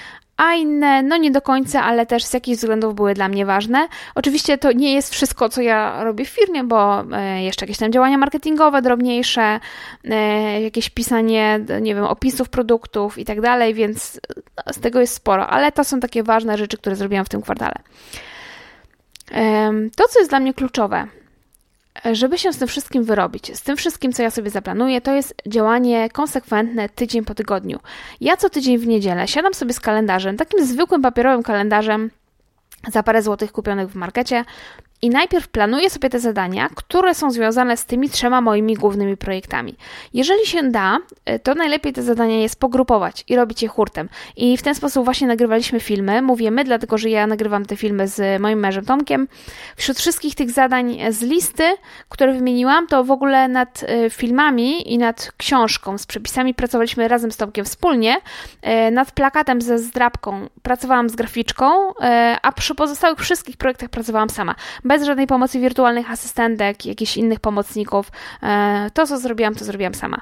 a 0.41 0.53
inne, 0.53 1.03
no 1.03 1.17
nie 1.17 1.31
do 1.31 1.41
końca, 1.41 1.83
ale 1.83 2.05
też 2.05 2.23
z 2.23 2.33
jakichś 2.33 2.57
względów 2.57 2.95
były 2.95 3.13
dla 3.13 3.27
mnie 3.27 3.45
ważne. 3.45 3.87
Oczywiście 4.15 4.57
to 4.57 4.71
nie 4.71 4.93
jest 4.93 5.13
wszystko, 5.13 5.49
co 5.49 5.61
ja 5.61 6.03
robię 6.03 6.25
w 6.25 6.29
firmie, 6.29 6.63
bo 6.63 7.03
e, 7.11 7.43
jeszcze 7.43 7.65
jakieś 7.65 7.77
tam 7.77 7.91
działania 7.91 8.17
marketingowe, 8.17 8.81
drobniejsze, 8.81 9.59
e, 10.03 10.61
jakieś 10.61 10.89
pisanie, 10.89 11.59
nie 11.81 11.95
wiem, 11.95 12.03
opisów 12.03 12.49
produktów 12.49 13.17
i 13.17 13.25
tak 13.25 13.41
dalej, 13.41 13.73
więc 13.73 14.19
no, 14.57 14.73
z 14.73 14.79
tego 14.79 14.99
jest 14.99 15.13
sporo, 15.13 15.47
ale 15.47 15.71
to 15.71 15.83
są 15.83 15.99
takie 15.99 16.23
ważne 16.23 16.57
rzeczy, 16.57 16.77
które 16.77 16.95
zrobiłam 16.95 17.25
w 17.25 17.29
tym 17.29 17.41
kwartale. 17.41 17.75
To, 19.95 20.07
co 20.07 20.19
jest 20.19 20.31
dla 20.31 20.39
mnie 20.39 20.53
kluczowe, 20.53 21.07
żeby 22.11 22.37
się 22.37 22.53
z 22.53 22.57
tym 22.57 22.67
wszystkim 22.67 23.03
wyrobić, 23.03 23.57
z 23.57 23.61
tym 23.61 23.77
wszystkim, 23.77 24.13
co 24.13 24.23
ja 24.23 24.31
sobie 24.31 24.49
zaplanuję, 24.49 25.01
to 25.01 25.13
jest 25.13 25.35
działanie 25.47 26.09
konsekwentne 26.09 26.89
tydzień 26.89 27.25
po 27.25 27.35
tygodniu. 27.35 27.79
Ja 28.21 28.37
co 28.37 28.49
tydzień 28.49 28.77
w 28.77 28.87
niedzielę 28.87 29.27
siadam 29.27 29.53
sobie 29.53 29.73
z 29.73 29.79
kalendarzem, 29.79 30.37
takim 30.37 30.65
zwykłym 30.65 31.01
papierowym 31.01 31.43
kalendarzem 31.43 32.11
za 32.91 33.03
parę 33.03 33.21
złotych 33.21 33.51
kupionych 33.51 33.89
w 33.89 33.95
markecie 33.95 34.45
i 35.01 35.09
najpierw 35.09 35.47
planuję 35.47 35.89
sobie 35.89 36.09
te 36.09 36.19
zadania, 36.19 36.69
które 36.75 37.15
są 37.15 37.31
związane 37.31 37.77
z 37.77 37.85
tymi 37.85 38.09
trzema 38.09 38.41
moimi 38.41 38.73
głównymi 38.73 39.17
projektami. 39.17 39.75
Jeżeli 40.13 40.45
się 40.45 40.63
da, 40.63 40.97
y, 41.29 41.39
to 41.39 41.55
najlepiej 41.55 41.93
te 41.93 42.03
zadania 42.03 42.41
jest 42.41 42.59
pogrupować 42.59 43.23
i 43.27 43.35
robić 43.35 43.63
je 43.63 43.69
hurtem. 43.69 44.09
I 44.35 44.57
w 44.57 44.61
ten 44.61 44.75
sposób 44.75 45.05
właśnie 45.05 45.27
nagrywaliśmy 45.27 45.79
filmy. 45.79 46.21
Mówię 46.21 46.51
my, 46.51 46.63
dlatego 46.63 46.97
że 46.97 47.09
ja 47.09 47.27
nagrywam 47.27 47.65
te 47.65 47.75
filmy 47.75 48.07
z 48.07 48.41
moim 48.41 48.59
mężem 48.59 48.85
Tomkiem. 48.85 49.27
Wśród 49.75 49.97
wszystkich 49.97 50.35
tych 50.35 50.51
zadań 50.51 50.97
z 51.09 51.21
listy, 51.21 51.63
które 52.09 52.33
wymieniłam, 52.33 52.87
to 52.87 53.03
w 53.03 53.11
ogóle 53.11 53.47
nad 53.47 53.83
y, 53.83 54.09
filmami 54.09 54.93
i 54.93 54.97
nad 54.97 55.31
książką 55.37 55.97
z 55.97 56.05
przepisami 56.05 56.53
pracowaliśmy 56.53 57.07
razem 57.07 57.31
z 57.31 57.37
Tomkiem 57.37 57.65
wspólnie. 57.65 58.17
Y, 58.87 58.91
nad 58.91 59.11
plakatem 59.11 59.61
ze 59.61 59.79
zdrabką 59.79 60.49
pracowałam 60.61 61.09
z 61.09 61.15
graficzką, 61.15 61.93
a 62.41 62.51
przy 62.51 62.75
pozostałych 62.75 63.19
wszystkich 63.19 63.57
projektach 63.57 63.89
pracowałam 63.89 64.29
sama 64.29 64.55
bez 64.91 65.03
żadnej 65.03 65.27
pomocy 65.27 65.59
wirtualnych 65.59 66.11
asystentek, 66.11 66.85
jakichś 66.85 67.17
innych 67.17 67.39
pomocników. 67.39 68.11
E, 68.43 68.89
to, 68.93 69.07
co 69.07 69.17
zrobiłam, 69.17 69.55
to 69.55 69.65
zrobiłam 69.65 69.93
sama. 69.93 70.21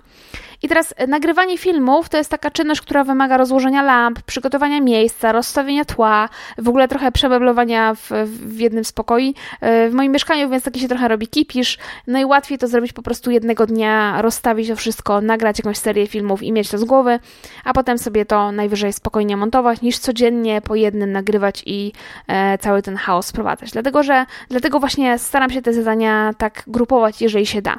I 0.63 0.67
teraz 0.67 0.93
e, 0.97 1.07
nagrywanie 1.07 1.57
filmów 1.57 2.09
to 2.09 2.17
jest 2.17 2.31
taka 2.31 2.51
czynność, 2.51 2.81
która 2.81 3.03
wymaga 3.03 3.37
rozłożenia 3.37 3.81
lamp, 3.81 4.21
przygotowania 4.21 4.81
miejsca, 4.81 5.31
rozstawienia 5.31 5.85
tła, 5.85 6.29
w 6.57 6.69
ogóle 6.69 6.87
trochę 6.87 7.11
przemeblowania 7.11 7.95
w, 7.95 8.09
w 8.25 8.59
jednym 8.59 8.83
z 8.83 8.91
pokoi. 8.91 9.35
E, 9.61 9.89
w 9.89 9.93
moim 9.93 10.11
mieszkaniu, 10.11 10.49
więc 10.49 10.63
taki 10.63 10.79
się 10.79 10.87
trochę 10.87 11.07
robi 11.07 11.27
kipisz. 11.27 11.77
No 12.07 12.19
i 12.19 12.25
łatwiej 12.25 12.57
to 12.57 12.67
zrobić 12.67 12.93
po 12.93 13.01
prostu 13.01 13.31
jednego 13.31 13.65
dnia, 13.65 14.21
rozstawić 14.21 14.67
to 14.67 14.75
wszystko, 14.75 15.21
nagrać 15.21 15.59
jakąś 15.59 15.77
serię 15.77 16.07
filmów 16.07 16.43
i 16.43 16.51
mieć 16.51 16.69
to 16.69 16.77
z 16.77 16.83
głowy, 16.83 17.19
a 17.63 17.73
potem 17.73 17.97
sobie 17.97 18.25
to 18.25 18.51
najwyżej 18.51 18.93
spokojnie 18.93 19.37
montować, 19.37 19.81
niż 19.81 19.99
codziennie 19.99 20.61
po 20.61 20.75
jednym 20.75 21.11
nagrywać 21.11 21.63
i 21.65 21.93
e, 22.27 22.57
cały 22.57 22.81
ten 22.81 22.95
chaos 22.95 23.25
sprowadzać. 23.25 23.71
Dlatego, 23.71 24.03
że 24.03 24.25
dlatego 24.49 24.79
właśnie 24.79 25.17
staram 25.17 25.49
się 25.49 25.61
te 25.61 25.73
zadania 25.73 26.33
tak 26.37 26.63
grupować, 26.67 27.21
jeżeli 27.21 27.45
się 27.45 27.61
da. 27.61 27.77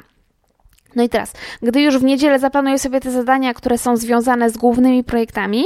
No 0.95 1.03
i 1.03 1.09
teraz, 1.09 1.33
gdy 1.61 1.81
już 1.81 1.97
w 1.97 2.03
niedzielę 2.03 2.39
zaplanuję 2.39 2.79
sobie 2.79 2.99
te 2.99 3.11
zadania, 3.11 3.53
które 3.53 3.77
są 3.77 3.97
związane 3.97 4.49
z 4.49 4.57
głównymi 4.57 5.03
projektami, 5.03 5.63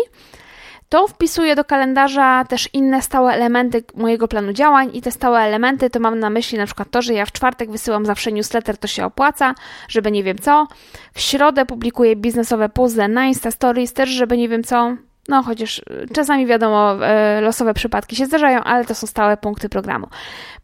to 0.90 1.08
wpisuję 1.08 1.56
do 1.56 1.64
kalendarza 1.64 2.46
też 2.46 2.70
inne 2.74 3.02
stałe 3.02 3.34
elementy 3.34 3.84
mojego 3.96 4.28
planu 4.28 4.54
działań 4.54 4.90
i 4.94 5.02
te 5.02 5.12
stałe 5.12 5.40
elementy 5.40 5.90
to 5.90 6.00
mam 6.00 6.20
na 6.20 6.30
myśli 6.30 6.58
na 6.58 6.66
przykład 6.66 6.92
to, 6.92 7.02
że 7.02 7.14
ja 7.14 7.26
w 7.26 7.32
czwartek 7.32 7.72
wysyłam 7.72 8.06
zawsze 8.06 8.32
newsletter, 8.32 8.78
to 8.78 8.88
się 8.88 9.06
opłaca, 9.06 9.56
żeby 9.88 10.12
nie 10.12 10.24
wiem 10.24 10.38
co. 10.38 10.68
W 11.14 11.22
środę 11.22 11.66
publikuję 11.66 12.16
biznesowe 12.16 12.70
puzzle 12.70 13.08
na 13.08 13.26
Insta 13.26 13.52
Stories 13.52 13.94
też, 13.94 14.10
żeby 14.10 14.38
nie 14.38 14.50
wiem 14.50 14.64
co. 14.64 14.96
No, 15.28 15.44
chociaż 15.44 15.78
y, 15.80 16.08
czasami 16.14 16.46
wiadomo, 16.46 16.96
y, 17.38 17.42
losowe 17.42 17.74
przypadki 17.74 18.16
się 18.16 18.26
zdarzają, 18.26 18.64
ale 18.64 18.86
to 18.86 18.96
są 18.96 19.08
stałe 19.08 19.38
punkty 19.38 19.70
programu. 19.70 20.08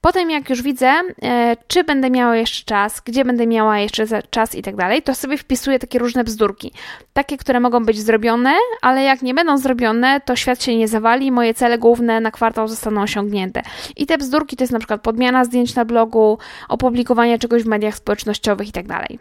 Potem, 0.02 0.30
jak 0.30 0.50
już 0.50 0.62
widzę, 0.62 0.91
y, 1.02 1.58
czy 1.67 1.84
będę 1.84 2.10
miała 2.10 2.36
jeszcze 2.36 2.65
czas, 2.65 3.02
gdzie 3.06 3.26
będę 3.26 3.47
miała 3.47 3.80
jeszcze 3.80 4.06
czas 4.30 4.56
i 4.56 4.62
tak 4.62 4.76
dalej, 4.76 5.02
to 5.02 5.15
sobie 5.15 5.38
wpisuję 5.38 5.80
takie 5.80 6.00
różne 6.00 6.24
bzdurki. 6.24 6.74
Takie, 7.13 7.38
które 7.38 7.60
mogą 7.60 7.86
być 7.86 8.00
zrobione, 8.02 8.54
ale 8.82 9.04
jak 9.04 9.21
nie 9.21 9.34
będą 9.34 9.58
zrobione, 9.58 10.21
to 10.26 10.36
świat 10.36 10.63
się 10.63 10.78
nie 10.78 10.88
zawali, 10.88 11.32
moje 11.32 11.54
cele 11.54 11.78
główne 11.78 12.21
na 12.21 12.32
kwartał 12.32 12.67
zostaną 12.67 13.02
osiągnięte. 13.02 13.62
I 13.97 14.06
te 14.06 14.17
bzdurki 14.17 14.58
to 14.58 14.63
jest 14.63 14.74
na 14.74 14.80
przykład 14.80 15.02
podmiana 15.02 15.45
zdjęć 15.45 15.76
na 15.76 15.86
blogu, 15.86 16.38
opublikowanie 16.69 17.39
czegoś 17.39 17.63
w 17.63 17.67
mediach 17.67 17.95
społecznościowych 17.95 18.67
i 18.67 18.71
tak 18.71 18.88
dalej. 18.88 19.19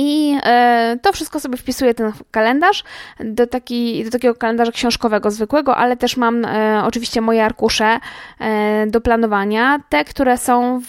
I 0.00 0.38
e, 0.42 0.98
to 1.02 1.12
wszystko 1.12 1.40
sobie 1.40 1.56
wpisuję 1.56 1.94
ten 1.94 2.12
kalendarz 2.30 2.84
do, 3.20 3.46
taki, 3.46 4.04
do 4.04 4.10
takiego 4.10 4.34
kalendarza 4.34 4.72
książkowego, 4.72 5.30
zwykłego, 5.30 5.76
ale 5.76 5.96
też 5.96 6.16
mam 6.16 6.44
e, 6.44 6.82
oczywiście 6.84 7.20
moje 7.20 7.44
arkusze 7.44 7.98
e, 8.40 8.86
do 8.86 9.00
planowania, 9.00 9.80
te, 9.88 10.04
które 10.04 10.36
są 10.36 10.80
w, 10.80 10.86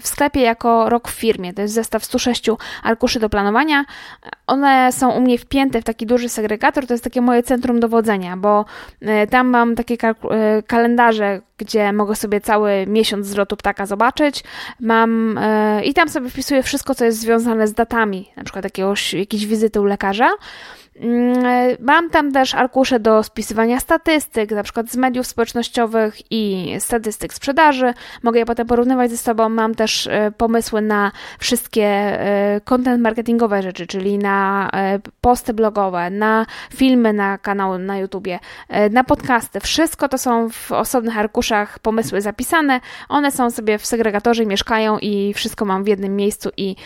w 0.00 0.06
sklepie 0.08 0.40
jako 0.40 0.88
rok 0.88 1.08
w 1.08 1.14
firmie. 1.14 1.54
To 1.54 1.62
jest 1.62 1.74
zestaw 1.74 2.04
106 2.04 2.50
arkuszy 2.82 3.20
do 3.20 3.28
planowania. 3.28 3.84
One 4.46 4.92
są 4.92 5.10
u 5.10 5.20
mnie 5.20 5.38
wpięte 5.38 5.80
w 5.80 5.84
taki 5.84 6.06
duży 6.06 6.28
segregator, 6.28 6.86
to 6.86 6.94
jest 6.94 7.04
takie 7.04 7.20
moje 7.20 7.42
centrum 7.42 7.80
dowodzenia, 7.80 8.36
bo 8.36 8.64
tam 9.30 9.48
mam 9.48 9.74
takie 9.74 9.96
kalendarze, 10.66 11.40
gdzie 11.58 11.92
mogę 11.92 12.16
sobie 12.16 12.40
cały 12.40 12.84
miesiąc 12.86 13.26
z 13.26 13.36
lotu 13.36 13.56
ptaka 13.56 13.86
zobaczyć. 13.86 14.44
Mam 14.80 15.40
i 15.84 15.94
tam 15.94 16.08
sobie 16.08 16.30
wpisuję 16.30 16.62
wszystko, 16.62 16.94
co 16.94 17.04
jest 17.04 17.20
związane 17.20 17.68
z 17.68 17.72
datami 17.72 18.28
na 18.36 18.44
przykład 18.44 18.64
jakiegoś, 18.64 19.14
jakiejś 19.14 19.46
wizyty 19.46 19.80
u 19.80 19.84
lekarza. 19.84 20.30
Mm, 21.00 21.76
mam 21.80 22.10
tam 22.10 22.32
też 22.32 22.54
arkusze 22.54 23.00
do 23.00 23.22
spisywania 23.22 23.80
statystyk, 23.80 24.50
na 24.50 24.62
przykład 24.62 24.90
z 24.90 24.96
mediów 24.96 25.26
społecznościowych 25.26 26.18
i 26.30 26.74
statystyk 26.78 27.34
sprzedaży. 27.34 27.94
Mogę 28.22 28.38
je 28.38 28.46
potem 28.46 28.66
porównywać 28.66 29.10
ze 29.10 29.16
sobą. 29.16 29.48
Mam 29.48 29.74
też 29.74 30.06
e, 30.06 30.32
pomysły 30.36 30.82
na 30.82 31.12
wszystkie 31.38 31.84
e, 31.84 32.60
content 32.64 33.02
marketingowe 33.02 33.62
rzeczy, 33.62 33.86
czyli 33.86 34.18
na 34.18 34.68
e, 34.72 34.98
posty 35.20 35.54
blogowe, 35.54 36.10
na 36.10 36.46
filmy 36.74 37.12
na 37.12 37.38
kanał 37.38 37.78
na 37.78 37.98
YouTubie, 37.98 38.38
na 38.90 39.04
podcasty. 39.04 39.60
Wszystko 39.60 40.08
to 40.08 40.18
są 40.18 40.48
w 40.50 40.72
osobnych 40.72 41.18
arkuszach 41.18 41.78
pomysły 41.78 42.20
zapisane. 42.20 42.80
One 43.08 43.30
są 43.30 43.50
sobie 43.50 43.78
w 43.78 43.86
segregatorze, 43.86 44.46
mieszkają 44.46 44.98
i 44.98 45.34
wszystko 45.34 45.64
mam 45.64 45.84
w 45.84 45.86
jednym 45.86 46.16
miejscu 46.16 46.50
i 46.56 46.76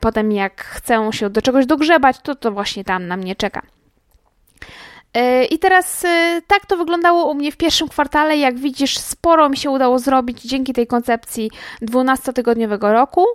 potem 0.00 0.32
jak 0.32 0.60
chcę 0.64 1.12
się 1.12 1.30
do 1.30 1.42
czegoś 1.42 1.66
dogrzebać, 1.66 2.18
to 2.22 2.34
to 2.34 2.52
właśnie 2.52 2.84
tam 2.84 3.06
na 3.06 3.16
mnie 3.16 3.36
czeka 3.36 3.47
czeka. 3.50 3.62
E, 5.14 5.44
I 5.44 5.58
teraz 5.58 6.04
e, 6.04 6.42
tak 6.46 6.66
to 6.66 6.76
wyglądało 6.76 7.30
u 7.30 7.34
mnie 7.34 7.52
w 7.52 7.56
pierwszym 7.56 7.88
kwartale. 7.88 8.36
Jak 8.36 8.58
widzisz, 8.58 8.98
sporo 8.98 9.48
mi 9.48 9.56
się 9.56 9.70
udało 9.70 9.98
zrobić 9.98 10.42
dzięki 10.42 10.72
tej 10.72 10.86
koncepcji 10.86 11.50
12-tygodniowego 11.82 12.92
roku. 12.92 13.26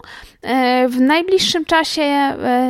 E, 0.42 0.88
w 0.88 1.00
najbliższym 1.00 1.66
czasie 1.66 2.04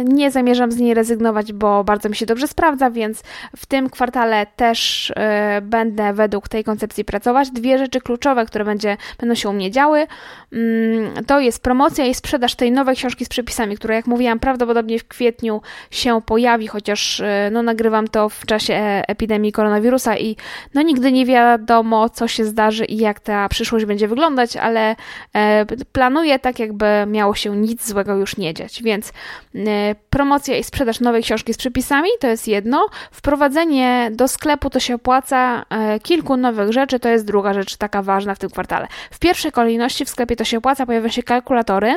nie 0.06 0.32
zamierzam 0.32 0.72
z 0.72 0.78
niej 0.78 0.94
rezygnować, 0.94 1.54
bo 1.54 1.84
bardzo 1.84 2.10
mi 2.10 2.16
się 2.16 2.26
dobrze 2.26 2.48
sprawdza, 2.48 2.92
więc 2.92 3.24
w 3.58 3.66
tym 3.66 3.90
kwartale 3.90 4.46
też 4.56 5.14
będę 5.62 6.14
według 6.14 6.50
tej 6.50 6.64
koncepcji 6.64 7.06
pracować. 7.06 7.52
Dwie 7.52 7.78
rzeczy 7.78 8.02
kluczowe, 8.02 8.46
które 8.46 8.66
będzie, 8.66 8.98
będą 9.20 9.36
się 9.36 9.50
u 9.50 9.54
mnie 9.54 9.72
działy, 9.72 10.08
mm, 10.54 11.26
to 11.26 11.40
jest 11.40 11.64
promocja 11.64 12.06
i 12.06 12.14
sprzedaż 12.14 12.56
tej 12.56 12.72
nowej 12.72 12.96
książki 12.96 13.26
z 13.26 13.30
przepisami, 13.30 13.78
która, 13.78 13.96
jak 13.96 14.08
mówiłam, 14.08 14.40
prawdopodobnie 14.40 15.00
w 15.00 15.08
kwietniu 15.08 15.62
się 15.92 16.22
pojawi, 16.26 16.68
chociaż 16.68 17.22
no, 17.52 17.64
nagrywam 17.64 18.08
to 18.08 18.30
w 18.30 18.46
czasie 18.46 18.93
epidemii 19.08 19.52
koronawirusa 19.52 20.18
i 20.18 20.36
no 20.74 20.82
nigdy 20.82 21.12
nie 21.12 21.26
wiadomo, 21.26 22.10
co 22.10 22.28
się 22.28 22.46
zdarzy 22.46 22.86
i 22.86 22.98
jak 22.98 23.20
ta 23.20 23.50
przyszłość 23.50 23.86
będzie 23.86 24.08
wyglądać, 24.08 24.58
ale 24.58 24.96
e, 25.36 25.66
planuję 25.92 26.40
tak, 26.40 26.60
jakby 26.60 26.86
miało 27.08 27.36
się 27.36 27.58
nic 27.58 27.88
złego 27.88 28.16
już 28.16 28.38
nie 28.38 28.54
dziać. 28.54 28.84
Więc 28.84 29.14
e, 29.56 29.96
promocja 30.10 30.58
i 30.58 30.64
sprzedaż 30.64 31.00
nowej 31.00 31.24
książki 31.24 31.54
z 31.54 31.58
przepisami 31.58 32.10
to 32.20 32.28
jest 32.28 32.48
jedno. 32.48 32.90
Wprowadzenie 33.12 34.12
do 34.12 34.28
sklepu 34.28 34.70
to 34.70 34.80
się 34.80 34.96
opłaca. 34.96 35.66
E, 35.70 36.00
kilku 36.00 36.38
nowych 36.38 36.72
rzeczy 36.72 37.00
to 37.00 37.10
jest 37.10 37.26
druga 37.26 37.54
rzecz 37.54 37.78
taka 37.78 38.02
ważna 38.02 38.36
w 38.36 38.40
tym 38.40 38.50
kwartale. 38.50 38.88
W 39.12 39.20
pierwszej 39.20 39.52
kolejności 39.52 40.06
w 40.06 40.10
sklepie 40.10 40.36
to 40.36 40.44
się 40.44 40.58
opłaca 40.58 40.86
pojawią 40.86 41.10
się 41.10 41.24
kalkulatory, 41.24 41.96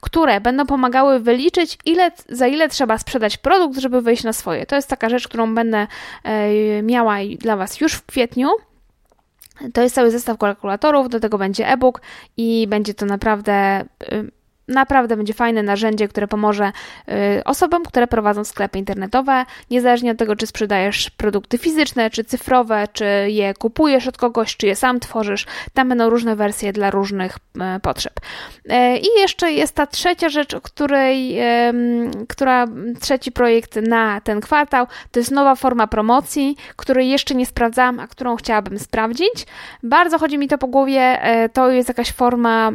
które 0.00 0.40
będą 0.40 0.66
pomagały 0.66 1.20
wyliczyć, 1.20 1.78
ile, 1.84 2.10
za 2.28 2.46
ile 2.46 2.68
trzeba 2.68 2.98
sprzedać 2.98 3.36
produkt, 3.36 3.78
żeby 3.78 4.02
wyjść 4.02 4.24
na 4.24 4.32
swoje. 4.32 4.66
To 4.66 4.76
jest 4.76 4.88
taka 4.88 5.08
rzecz, 5.08 5.28
którą 5.28 5.54
będę 5.54 5.86
miała 6.82 7.16
dla 7.38 7.56
Was 7.56 7.80
już 7.80 7.92
w 7.92 8.06
kwietniu. 8.06 8.48
To 9.72 9.82
jest 9.82 9.94
cały 9.94 10.10
zestaw 10.10 10.38
kalkulatorów, 10.38 11.08
do 11.08 11.20
tego 11.20 11.38
będzie 11.38 11.68
e-book 11.68 12.00
i 12.36 12.66
będzie 12.68 12.94
to 12.94 13.06
naprawdę 13.06 13.84
naprawdę 14.68 15.16
będzie 15.16 15.34
fajne 15.34 15.62
narzędzie, 15.62 16.08
które 16.08 16.28
pomoże 16.28 16.72
y, 17.08 17.44
osobom, 17.44 17.84
które 17.84 18.06
prowadzą 18.06 18.44
sklepy 18.44 18.78
internetowe, 18.78 19.44
niezależnie 19.70 20.12
od 20.12 20.18
tego, 20.18 20.36
czy 20.36 20.46
sprzedajesz 20.46 21.10
produkty 21.10 21.58
fizyczne, 21.58 22.10
czy 22.10 22.24
cyfrowe, 22.24 22.88
czy 22.92 23.04
je 23.28 23.54
kupujesz 23.54 24.08
od 24.08 24.16
kogoś, 24.16 24.56
czy 24.56 24.66
je 24.66 24.76
sam 24.76 25.00
tworzysz. 25.00 25.46
Tam 25.74 25.88
będą 25.88 26.10
różne 26.10 26.36
wersje 26.36 26.72
dla 26.72 26.90
różnych 26.90 27.36
y, 27.36 27.80
potrzeb. 27.80 28.20
Y, 28.64 28.98
I 28.98 29.20
jeszcze 29.20 29.52
jest 29.52 29.74
ta 29.74 29.86
trzecia 29.86 30.28
rzecz, 30.28 30.56
której, 30.62 31.38
która, 32.28 32.66
trzeci 33.00 33.32
projekt 33.32 33.76
na 33.76 34.20
ten 34.20 34.40
kwartał, 34.40 34.86
to 35.10 35.20
jest 35.20 35.30
nowa 35.30 35.54
forma 35.54 35.86
promocji, 35.86 36.56
której 36.76 37.08
jeszcze 37.08 37.34
nie 37.34 37.46
sprawdzałam, 37.46 38.00
a 38.00 38.06
którą 38.06 38.36
chciałabym 38.36 38.78
sprawdzić. 38.78 39.46
Bardzo 39.82 40.18
chodzi 40.18 40.38
mi 40.38 40.48
to 40.48 40.58
po 40.58 40.66
głowie, 40.66 41.20
to 41.52 41.70
jest 41.70 41.88
jakaś 41.88 42.12
forma 42.12 42.72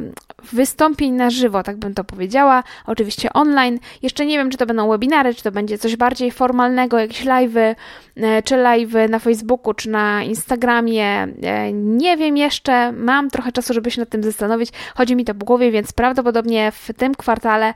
wystąpień 0.52 1.14
na 1.14 1.30
żywo, 1.30 1.64
tak 1.64 1.78
bym 1.78 1.94
to 1.94 2.04
powiedziała. 2.04 2.64
Oczywiście 2.86 3.34
online. 3.34 3.80
Jeszcze 4.02 4.26
nie 4.26 4.38
wiem, 4.38 4.50
czy 4.50 4.58
to 4.58 4.66
będą 4.66 4.90
webinary, 4.90 5.34
czy 5.34 5.44
to 5.44 5.52
będzie 5.52 5.78
coś 5.78 5.96
bardziej 5.96 6.32
formalnego, 6.32 7.00
jakieś 7.00 7.26
live'y, 7.26 7.76
e, 8.16 8.44
czy 8.44 8.56
live'y 8.56 9.10
na 9.10 9.20
Facebooku, 9.20 9.74
czy 9.74 9.90
na 9.90 10.24
Instagramie. 10.24 11.28
E, 11.44 11.74
nie 11.74 12.18
wiem 12.18 12.38
jeszcze. 12.38 12.92
Mam 12.92 13.30
trochę 13.30 13.52
czasu, 13.52 13.74
żeby 13.74 13.92
się 13.92 14.02
nad 14.02 14.10
tym 14.10 14.24
zastanowić. 14.24 14.70
Chodzi 14.96 15.16
mi 15.16 15.26
to 15.26 15.36
po 15.36 15.46
głowie, 15.46 15.72
więc 15.72 15.94
prawdopodobnie 15.94 16.72
w 16.72 16.90
tym 16.98 17.16
kwartale 17.16 17.74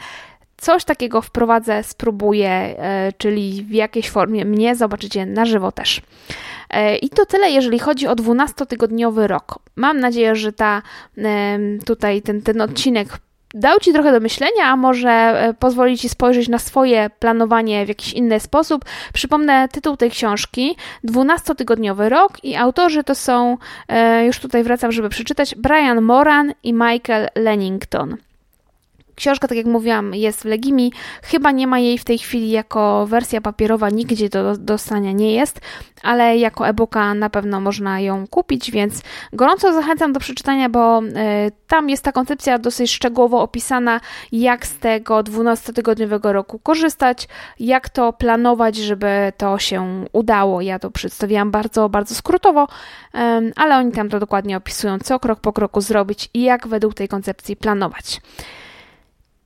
coś 0.58 0.84
takiego 0.84 1.22
wprowadzę, 1.22 1.84
spróbuję, 1.84 2.50
e, 2.50 3.13
czyli 3.17 3.63
w 3.63 3.72
jakiejś 3.72 4.10
formie 4.10 4.46
mnie 4.46 4.76
zobaczycie 4.76 5.26
na 5.26 5.46
żywo 5.46 5.72
też. 5.72 6.02
I 7.02 7.10
to 7.10 7.26
tyle, 7.26 7.50
jeżeli 7.50 7.80
chodzi 7.80 8.08
o 8.08 8.15
12-tygodniowy 8.15 9.28
rok. 9.28 9.60
Mam 9.76 10.00
nadzieję, 10.00 10.36
że 10.36 10.54
ta, 10.54 10.82
tutaj 11.86 12.22
ten, 12.22 12.41
ten 12.41 12.62
odcinek 12.62 13.20
dał 13.54 13.80
Ci 13.80 13.93
trochę 13.93 14.12
do 14.12 14.20
myślenia, 14.20 14.65
a 14.65 14.76
może 14.76 15.10
e, 15.10 15.54
pozwoli 15.54 15.98
Ci 15.98 16.10
spojrzeć 16.10 16.48
na 16.48 16.60
swoje 16.60 17.10
planowanie 17.20 17.86
w 17.86 17.89
jakiś 17.89 18.13
inny 18.13 18.39
sposób. 18.39 18.86
Przypomnę 19.13 19.67
tytuł 19.67 19.98
tej 19.98 20.12
książki, 20.12 20.78
12-tygodniowy 21.06 22.10
rok 22.10 22.43
i 22.43 22.56
autorzy 22.56 23.04
to 23.04 23.15
są, 23.15 23.58
e, 23.88 24.26
już 24.26 24.39
tutaj 24.39 24.63
wracam, 24.63 24.91
żeby 24.91 25.10
przeczytać, 25.10 25.56
Brian 25.56 26.02
Moran 26.02 26.54
i 26.63 26.74
Michael 26.74 27.28
Lennington. 27.36 28.17
Książka, 29.17 29.47
tak 29.47 29.58
jak 29.58 29.65
mówiłam, 29.65 30.13
jest 30.13 30.41
w 30.41 30.45
Legimi. 30.45 30.93
Chyba 31.23 31.51
nie 31.51 31.67
ma 31.67 31.80
jej 31.80 31.97
w 31.97 32.03
tej 32.03 32.17
chwili 32.17 32.51
jako 32.51 33.06
wersja 33.08 33.41
papierowa, 33.41 33.89
nigdzie 33.89 34.30
do 34.30 34.58
dostania 34.58 35.12
nie 35.12 35.34
jest, 35.34 35.62
ale 36.03 36.38
jako 36.38 36.67
e-booka 36.67 37.13
na 37.13 37.30
pewno 37.30 37.62
można 37.62 37.99
ją 37.99 38.27
kupić, 38.27 38.71
więc 38.71 39.01
gorąco 39.34 39.73
zachęcam 39.73 40.13
do 40.13 40.19
przeczytania, 40.19 40.69
bo 40.69 41.01
y, 41.01 41.12
tam 41.67 41.89
jest 41.89 42.03
ta 42.03 42.12
koncepcja 42.12 42.60
dosyć 42.60 42.91
szczegółowo 42.91 43.41
opisana, 43.41 44.01
jak 44.32 44.65
z 44.65 44.77
tego 44.77 45.19
12-tygodniowego 45.19 46.32
roku 46.32 46.60
korzystać, 46.60 47.27
jak 47.60 47.89
to 47.89 48.13
planować, 48.13 48.75
żeby 48.75 49.34
to 49.38 49.60
się 49.60 50.06
udało. 50.13 50.62
Ja 50.62 50.80
to 50.80 50.91
przedstawiłam 50.91 51.51
bardzo, 51.51 51.89
bardzo 51.89 52.15
skrótowo, 52.15 52.67
ale 53.56 53.77
oni 53.77 53.91
tam 53.91 54.10
to 54.10 54.19
dokładnie 54.19 54.58
opisują, 54.58 54.99
co 54.99 55.19
krok 55.19 55.39
po 55.39 55.53
kroku 55.53 55.82
zrobić 55.82 56.30
i 56.34 56.41
jak 56.41 56.67
według 56.67 56.93
tej 56.93 57.08
koncepcji 57.08 57.56
planować. 57.56 58.21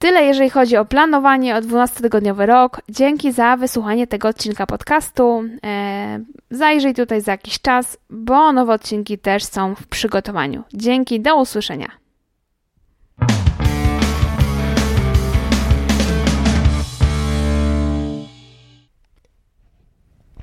Tyle 0.01 0.23
jeżeli 0.23 0.49
chodzi 0.49 0.77
o 0.77 0.85
planowanie 0.85 1.55
o 1.55 1.59
12-tygodniowy 1.59 2.45
rok. 2.45 2.81
Dzięki 2.89 3.31
za 3.31 3.57
wysłuchanie 3.57 4.07
tego 4.07 4.27
odcinka 4.27 4.67
podcastu. 4.67 5.43
E, 5.65 6.19
zajrzyj 6.51 6.93
tutaj 6.93 7.21
za 7.21 7.31
jakiś 7.31 7.61
czas, 7.61 7.97
bo 8.09 8.51
nowe 8.51 8.73
odcinki 8.73 9.17
też 9.17 9.43
są 9.43 9.75
w 9.75 9.87
przygotowaniu. 9.87 10.63
Dzięki, 10.73 11.19
do 11.21 11.41
usłyszenia. 11.41 11.91